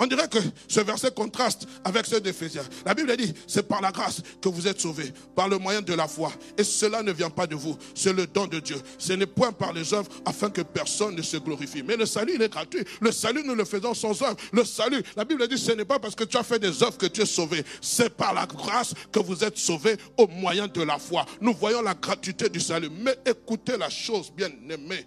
[0.00, 2.64] On dirait que ce verset contraste avec ceux d'Éphésiens.
[2.86, 5.92] La Bible dit, c'est par la grâce que vous êtes sauvés, par le moyen de
[5.92, 6.32] la foi.
[6.56, 8.76] Et cela ne vient pas de vous, c'est le don de Dieu.
[8.96, 11.82] Ce n'est point par les œuvres afin que personne ne se glorifie.
[11.82, 12.82] Mais le salut, il est gratuit.
[13.02, 14.36] Le salut, nous le faisons sans œuvre.
[14.54, 16.96] Le salut, la Bible dit, ce n'est pas parce que tu as fait des œuvres
[16.96, 17.62] que tu es sauvé.
[17.82, 21.26] C'est par la grâce que vous êtes sauvés au moyen de la foi.
[21.42, 22.88] Nous voyons la gratuité du salut.
[22.90, 25.06] Mais écoutez la chose, bien aimée.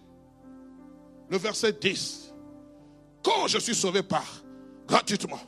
[1.31, 2.31] Le verset 10.
[3.23, 4.42] Quand je suis sauvé par
[4.87, 5.39] gratuitement,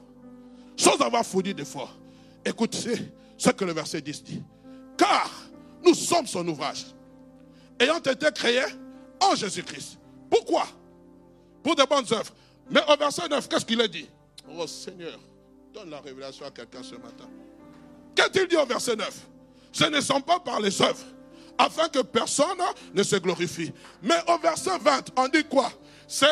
[0.77, 1.95] sans avoir fourni d'efforts.
[2.43, 4.43] Écoutez ce que le verset 10 dit.
[4.97, 5.29] Car
[5.83, 6.85] nous sommes son ouvrage,
[7.79, 8.65] ayant été créés
[9.19, 9.99] en Jésus-Christ.
[10.29, 10.67] Pourquoi?
[11.63, 12.33] Pour de bonnes œuvres.
[12.69, 14.09] Mais au verset 9, qu'est-ce qu'il a dit?
[14.57, 15.19] Oh Seigneur,
[15.73, 17.29] donne la révélation à quelqu'un ce matin.
[18.15, 19.27] Qu'est-il dit au verset 9
[19.71, 21.05] Ce ne sont pas par les œuvres,
[21.57, 22.57] afin que personne
[22.93, 23.71] ne se glorifie.
[24.01, 25.71] Mais au verset 20, on dit quoi?
[26.07, 26.27] C'est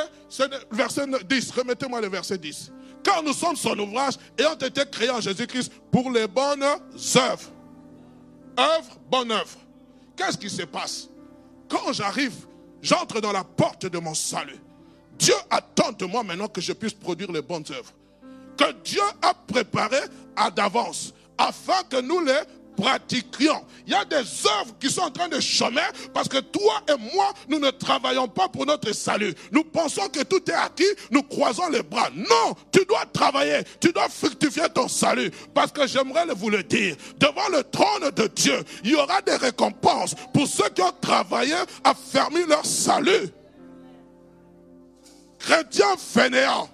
[0.72, 1.52] verset 10.
[1.52, 2.72] Remettez-moi le verset 10
[3.04, 7.50] car nous sommes son ouvrage et ont été créés en Jésus-Christ pour les bonnes œuvres.
[8.58, 9.58] Œuvre, bonne œuvre.
[10.16, 11.10] Qu'est-ce qui se passe?
[11.68, 12.34] Quand j'arrive,
[12.82, 14.60] j'entre dans la porte de mon salut.
[15.18, 17.94] Dieu attend de moi maintenant que je puisse produire les bonnes œuvres.
[18.58, 20.00] Que Dieu a préparé
[20.36, 22.40] à d'avance afin que nous les
[22.76, 23.66] pratiquions.
[23.86, 25.82] Il y a des œuvres qui sont en train de chômer
[26.14, 29.34] parce que toi et moi, nous ne travaillons pas pour notre salut.
[29.52, 32.10] Nous pensons que tout est acquis, nous croisons les bras.
[32.16, 35.32] Non, tu dois travailler, tu dois fructifier ton salut.
[35.54, 39.36] Parce que j'aimerais vous le dire, devant le trône de Dieu, il y aura des
[39.36, 43.30] récompenses pour ceux qui ont travaillé à fermer leur salut.
[45.40, 46.70] Chrétien fainéant,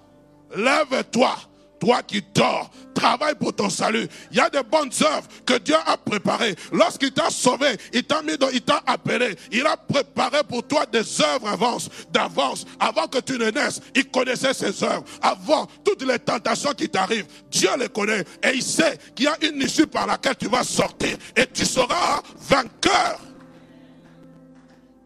[0.54, 1.36] lève-toi
[1.80, 4.06] toi qui dors, travaille pour ton salut.
[4.30, 6.54] Il y a des bonnes œuvres que Dieu a préparées.
[6.72, 9.34] Lorsqu'il t'a sauvé, il t'a mis il t'a appelé.
[9.50, 12.66] Il a préparé pour toi des œuvres d'avance, d'avance.
[12.78, 15.04] Avant que tu ne naisses, il connaissait ces œuvres.
[15.22, 19.36] Avant toutes les tentations qui t'arrivent, Dieu les connaît et il sait qu'il y a
[19.42, 23.20] une issue par laquelle tu vas sortir et tu seras vainqueur.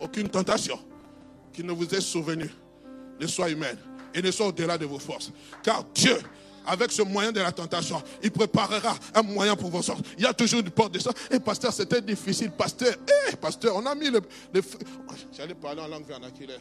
[0.01, 0.79] Aucune tentation
[1.53, 2.51] qui ne vous est souvenue
[3.21, 3.79] ne soit humaine
[4.13, 5.31] et ne soit au-delà de vos forces.
[5.63, 6.19] Car Dieu
[6.67, 10.05] avec ce moyen de la tentation, il préparera un moyen pour vos sortir.
[10.17, 11.11] Il y a toujours une porte de ça.
[11.31, 12.51] Et eh, pasteur, c'était difficile.
[12.51, 12.95] Pasteur,
[13.31, 14.21] eh, pasteur, on a mis le.
[15.33, 16.61] J'allais parler en langue vernaculaire.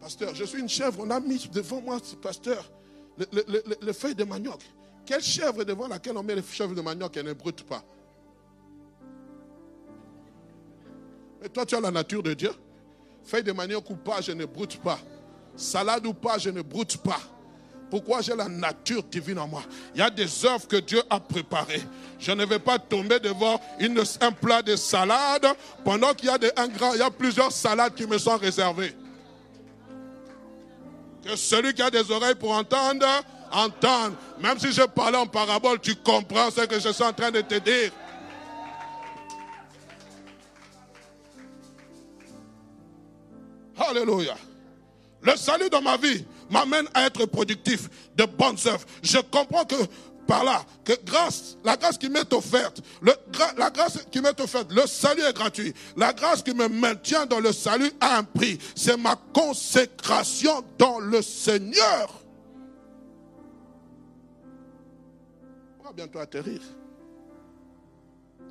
[0.00, 0.98] Pasteur, je suis une chèvre.
[1.00, 2.70] On a mis devant moi, pasteur,
[3.18, 4.60] le, feuille de manioc.
[5.04, 7.82] Quelle chèvre devant laquelle on met les chèvres de manioc et ne brute pas
[11.40, 12.50] Mais toi, tu as la nature de Dieu.
[13.24, 14.98] Feuille de manioc ou pas, je ne brute pas.
[15.56, 17.20] Salade ou pas, je ne brute pas.
[17.90, 19.62] Pourquoi j'ai la nature divine en moi?
[19.94, 21.82] Il y a des œuvres que Dieu a préparées.
[22.18, 23.60] Je ne vais pas tomber devant
[24.20, 25.46] un plat de salade
[25.84, 26.50] pendant qu'il y a des
[26.96, 28.94] y a plusieurs salades qui me sont réservées.
[31.24, 33.06] Que celui qui a des oreilles pour entendre,
[33.52, 34.14] entende.
[34.40, 37.40] Même si je parlais en parabole, tu comprends ce que je suis en train de
[37.40, 37.92] te dire.
[43.78, 44.34] Alléluia.
[45.22, 48.84] Le salut dans ma vie m'amène à être productif de bonnes œuvres.
[49.02, 49.76] Je comprends que
[50.26, 53.12] par là que grâce, la grâce qui m'est offerte, le,
[53.56, 55.72] la grâce qui m'est offerte, le salut est gratuit.
[55.96, 58.58] La grâce qui me maintient dans le salut a un prix.
[58.74, 62.22] C'est ma consécration dans le Seigneur.
[65.80, 66.60] On va bientôt atterrir.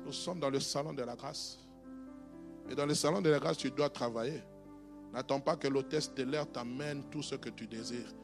[0.04, 1.58] Nous sommes dans le salon de la grâce.
[2.70, 4.42] Et dans le salon de la grâce, tu dois travailler.
[5.16, 8.14] N'attends pas que l'hôtesse de l'air t'amène tout ce que tu désires.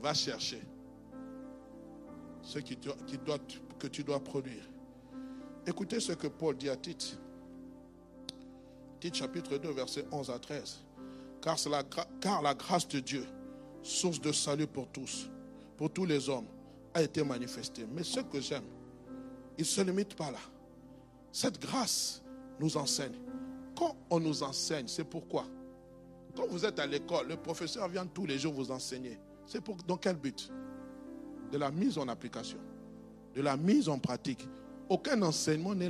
[0.00, 0.62] Va chercher
[2.42, 4.64] ce que tu dois produire.
[5.66, 7.18] Écoutez ce que Paul dit à Tite.
[9.00, 10.78] Tite chapitre 2, verset 11 à 13.
[11.42, 11.82] Car, la,
[12.22, 13.26] car la grâce de Dieu,
[13.82, 15.28] source de salut pour tous,
[15.76, 16.48] pour tous les hommes,
[16.94, 17.84] a été manifestée.
[17.92, 18.64] Mais ce que j'aime,
[19.58, 20.40] il ne se limite pas là.
[21.32, 22.22] Cette grâce
[22.58, 23.14] nous enseigne.
[23.76, 25.44] Quand on nous enseigne, c'est pourquoi?
[26.36, 29.18] Quand vous êtes à l'école, le professeur vient tous les jours vous enseigner.
[29.46, 30.50] C'est pour dans quel but?
[31.50, 32.58] De la mise en application,
[33.34, 34.46] de la mise en pratique.
[34.88, 35.88] Aucun enseignement n'est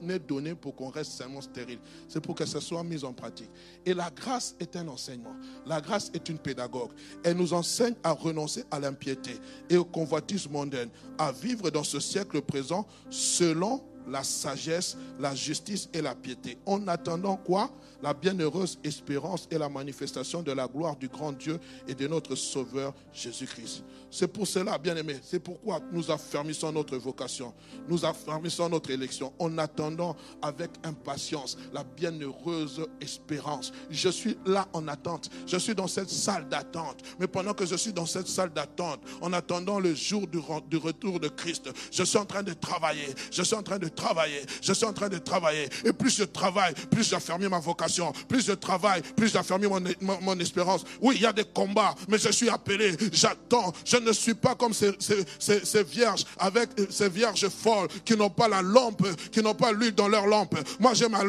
[0.00, 1.78] n'est donné pour qu'on reste seulement stérile.
[2.08, 3.50] C'est pour que ce soit mis en pratique.
[3.84, 5.36] Et la grâce est un enseignement.
[5.66, 6.90] La grâce est une pédagogue.
[7.22, 9.32] Elle nous enseigne à renoncer à l'impiété
[9.68, 15.88] et au convoitisme mondaine, à vivre dans ce siècle présent selon la sagesse, la justice
[15.92, 16.58] et la piété.
[16.66, 17.70] En attendant quoi?
[18.02, 22.34] La bienheureuse espérance et la manifestation de la gloire du grand Dieu et de notre
[22.34, 23.84] Sauveur Jésus-Christ.
[24.10, 27.54] C'est pour cela, bien aimé, c'est pourquoi nous affermissons notre vocation,
[27.88, 33.72] nous affermissons notre élection en attendant avec impatience la bienheureuse espérance.
[33.88, 37.76] Je suis là en attente, je suis dans cette salle d'attente, mais pendant que je
[37.76, 42.18] suis dans cette salle d'attente, en attendant le jour du retour de Christ, je suis
[42.18, 44.42] en train de travailler, je suis en train de travailler.
[44.60, 45.68] Je suis en train de travailler.
[45.84, 48.12] Et plus je travaille, plus j'affirme ma vocation.
[48.28, 49.82] Plus je travaille, plus j'affirme mon,
[50.20, 50.84] mon, espérance.
[51.00, 52.96] Oui, il y a des combats, mais je suis appelé.
[53.12, 53.72] J'attends.
[53.84, 54.92] Je ne suis pas comme ces,
[55.38, 59.94] ces, vierges, avec ces vierges folles qui n'ont pas la lampe, qui n'ont pas l'huile
[59.94, 60.56] dans leur lampe.
[60.80, 61.22] Moi, j'ai ma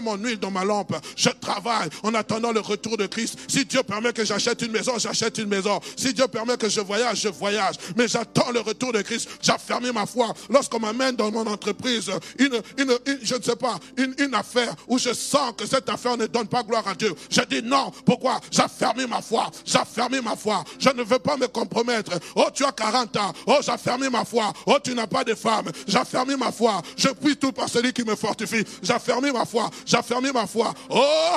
[0.00, 0.94] mon, huile dans ma lampe.
[1.16, 3.38] Je travaille en attendant le retour de Christ.
[3.48, 5.80] Si Dieu permet que j'achète une maison, j'achète une maison.
[5.96, 7.76] Si Dieu permet que je voyage, je voyage.
[7.96, 9.28] Mais j'attends le retour de Christ.
[9.42, 10.32] J'affirme ma foi.
[10.50, 14.74] Lorsqu'on m'amène dans mon entreprise, entreprise, une, une, je ne sais pas, une, une affaire
[14.88, 17.14] où je sens que cette affaire ne donne pas gloire à Dieu.
[17.30, 17.90] Je dis non.
[18.04, 18.40] Pourquoi?
[18.50, 19.50] J'affermis ma foi.
[19.64, 20.64] J'affermis ma foi.
[20.78, 22.12] Je ne veux pas me compromettre.
[22.34, 23.32] Oh, tu as 40 ans.
[23.46, 24.52] Oh, j'affermis ma foi.
[24.66, 25.70] Oh, tu n'as pas de femme.
[25.86, 26.82] J'affermis ma foi.
[26.96, 28.64] Je prie tout par celui qui me fortifie.
[28.82, 29.70] J'affermis ma foi.
[29.84, 30.72] J'affermis ma foi.
[30.90, 31.36] Oh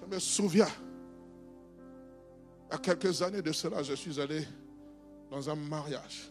[0.00, 0.68] Je me souviens,
[2.70, 4.46] il y a quelques années de cela, je suis allé
[5.32, 6.30] dans un mariage.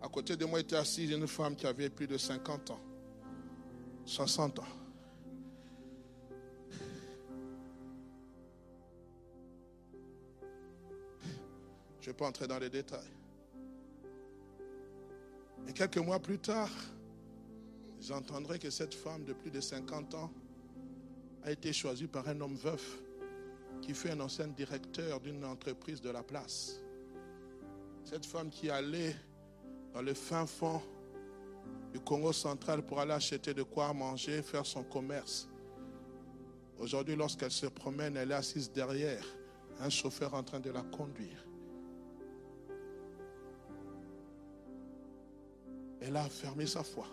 [0.00, 2.80] À côté de moi était assise une femme qui avait plus de 50 ans,
[4.06, 4.64] 60 ans.
[12.00, 13.12] Je ne vais pas entrer dans les détails.
[15.68, 16.70] Et quelques mois plus tard,
[18.00, 20.32] j'entendrai que cette femme de plus de 50 ans
[21.42, 22.98] a été choisie par un homme veuf
[23.82, 26.80] qui fut un ancien directeur d'une entreprise de la place.
[28.04, 29.16] Cette femme qui allait
[29.94, 30.80] dans le fin fond
[31.92, 35.48] du Congo central pour aller acheter de quoi manger, faire son commerce.
[36.78, 39.24] Aujourd'hui, lorsqu'elle se promène, elle est assise derrière
[39.80, 41.46] un chauffeur en train de la conduire.
[46.00, 47.06] Elle a fermé sa foi.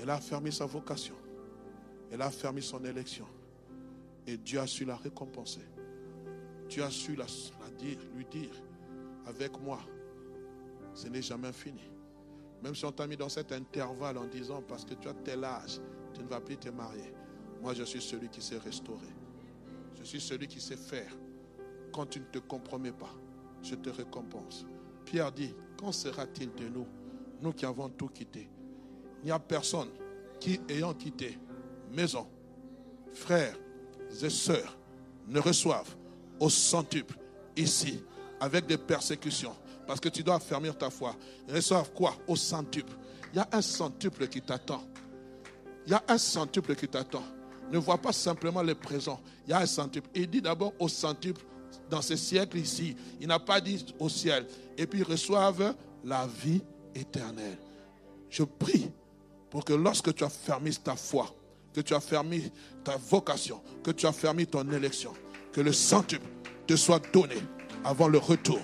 [0.00, 1.14] Elle a fermé sa vocation.
[2.10, 3.26] Elle a fermé son élection.
[4.28, 5.66] Et Dieu a su la récompenser.
[6.68, 7.24] Dieu a su la,
[7.78, 8.62] dire, lui dire,
[9.24, 9.80] avec moi,
[10.92, 11.90] ce n'est jamais fini.
[12.62, 15.44] Même si on t'a mis dans cet intervalle en disant, parce que tu as tel
[15.44, 15.80] âge,
[16.12, 17.14] tu ne vas plus te marier.
[17.62, 19.08] Moi, je suis celui qui sait restaurer.
[19.98, 21.10] Je suis celui qui sait faire.
[21.90, 23.14] Quand tu ne te compromets pas,
[23.62, 24.66] je te récompense.
[25.06, 26.86] Pierre dit, quand sera-t-il de nous,
[27.40, 28.50] nous qui avons tout quitté?
[29.22, 29.88] Il n'y a personne
[30.38, 31.38] qui, ayant quitté
[31.90, 32.26] maison,
[33.10, 33.56] frère,
[34.22, 34.76] et sœurs
[35.26, 35.94] ne reçoivent
[36.40, 37.16] au centuple
[37.56, 38.02] ici
[38.40, 39.54] avec des persécutions
[39.86, 41.16] parce que tu dois affermir ta foi.
[41.48, 42.14] Reçoivent quoi?
[42.26, 42.92] Au centuple.
[43.32, 44.82] Il y a un centuple qui t'attend.
[45.86, 47.24] Il y a un centuple qui t'attend.
[47.72, 49.20] Ne vois pas simplement le présent.
[49.46, 50.08] Il y a un centuple.
[50.14, 51.42] Il dit d'abord au centuple
[51.90, 52.96] dans ce siècle ici.
[53.20, 54.46] Il n'a pas dit au ciel.
[54.76, 56.60] Et puis reçoivent la vie
[56.94, 57.58] éternelle.
[58.28, 58.90] Je prie
[59.48, 61.34] pour que lorsque tu as fermé ta foi,
[61.78, 62.50] que tu as fermé
[62.82, 65.12] ta vocation, que tu as fermé ton élection,
[65.52, 66.26] que le centuple
[66.66, 67.36] te soit donné
[67.84, 68.58] avant le retour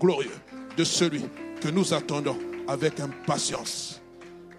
[0.00, 0.34] glorieux
[0.76, 1.22] de celui
[1.60, 2.36] que nous attendons
[2.66, 4.00] avec impatience.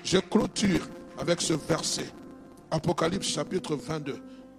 [0.05, 0.88] Je clôture
[1.18, 2.05] avec ce verset.
[2.72, 4.16] Apocalypse chapitre 22,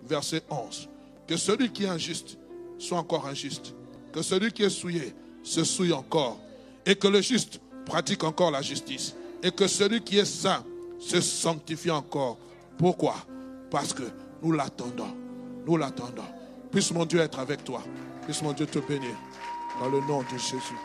[0.06, 0.90] verset 11.
[1.26, 2.36] Que celui qui est injuste
[2.78, 3.74] soit encore injuste.
[4.12, 6.38] Que celui qui est souillé se souille encore.
[6.84, 9.16] Et que le juste pratique encore la justice.
[9.42, 10.62] Et que celui qui est saint
[10.98, 12.36] se sanctifie encore.
[12.78, 13.16] Pourquoi?
[13.70, 14.04] Parce que
[14.42, 15.14] nous l'attendons.
[15.66, 16.24] Nous l'attendons.
[16.70, 17.82] Puisse mon Dieu être avec toi.
[18.24, 19.14] Puisse mon Dieu te bénir.
[19.80, 20.76] Dans le nom de Jésus.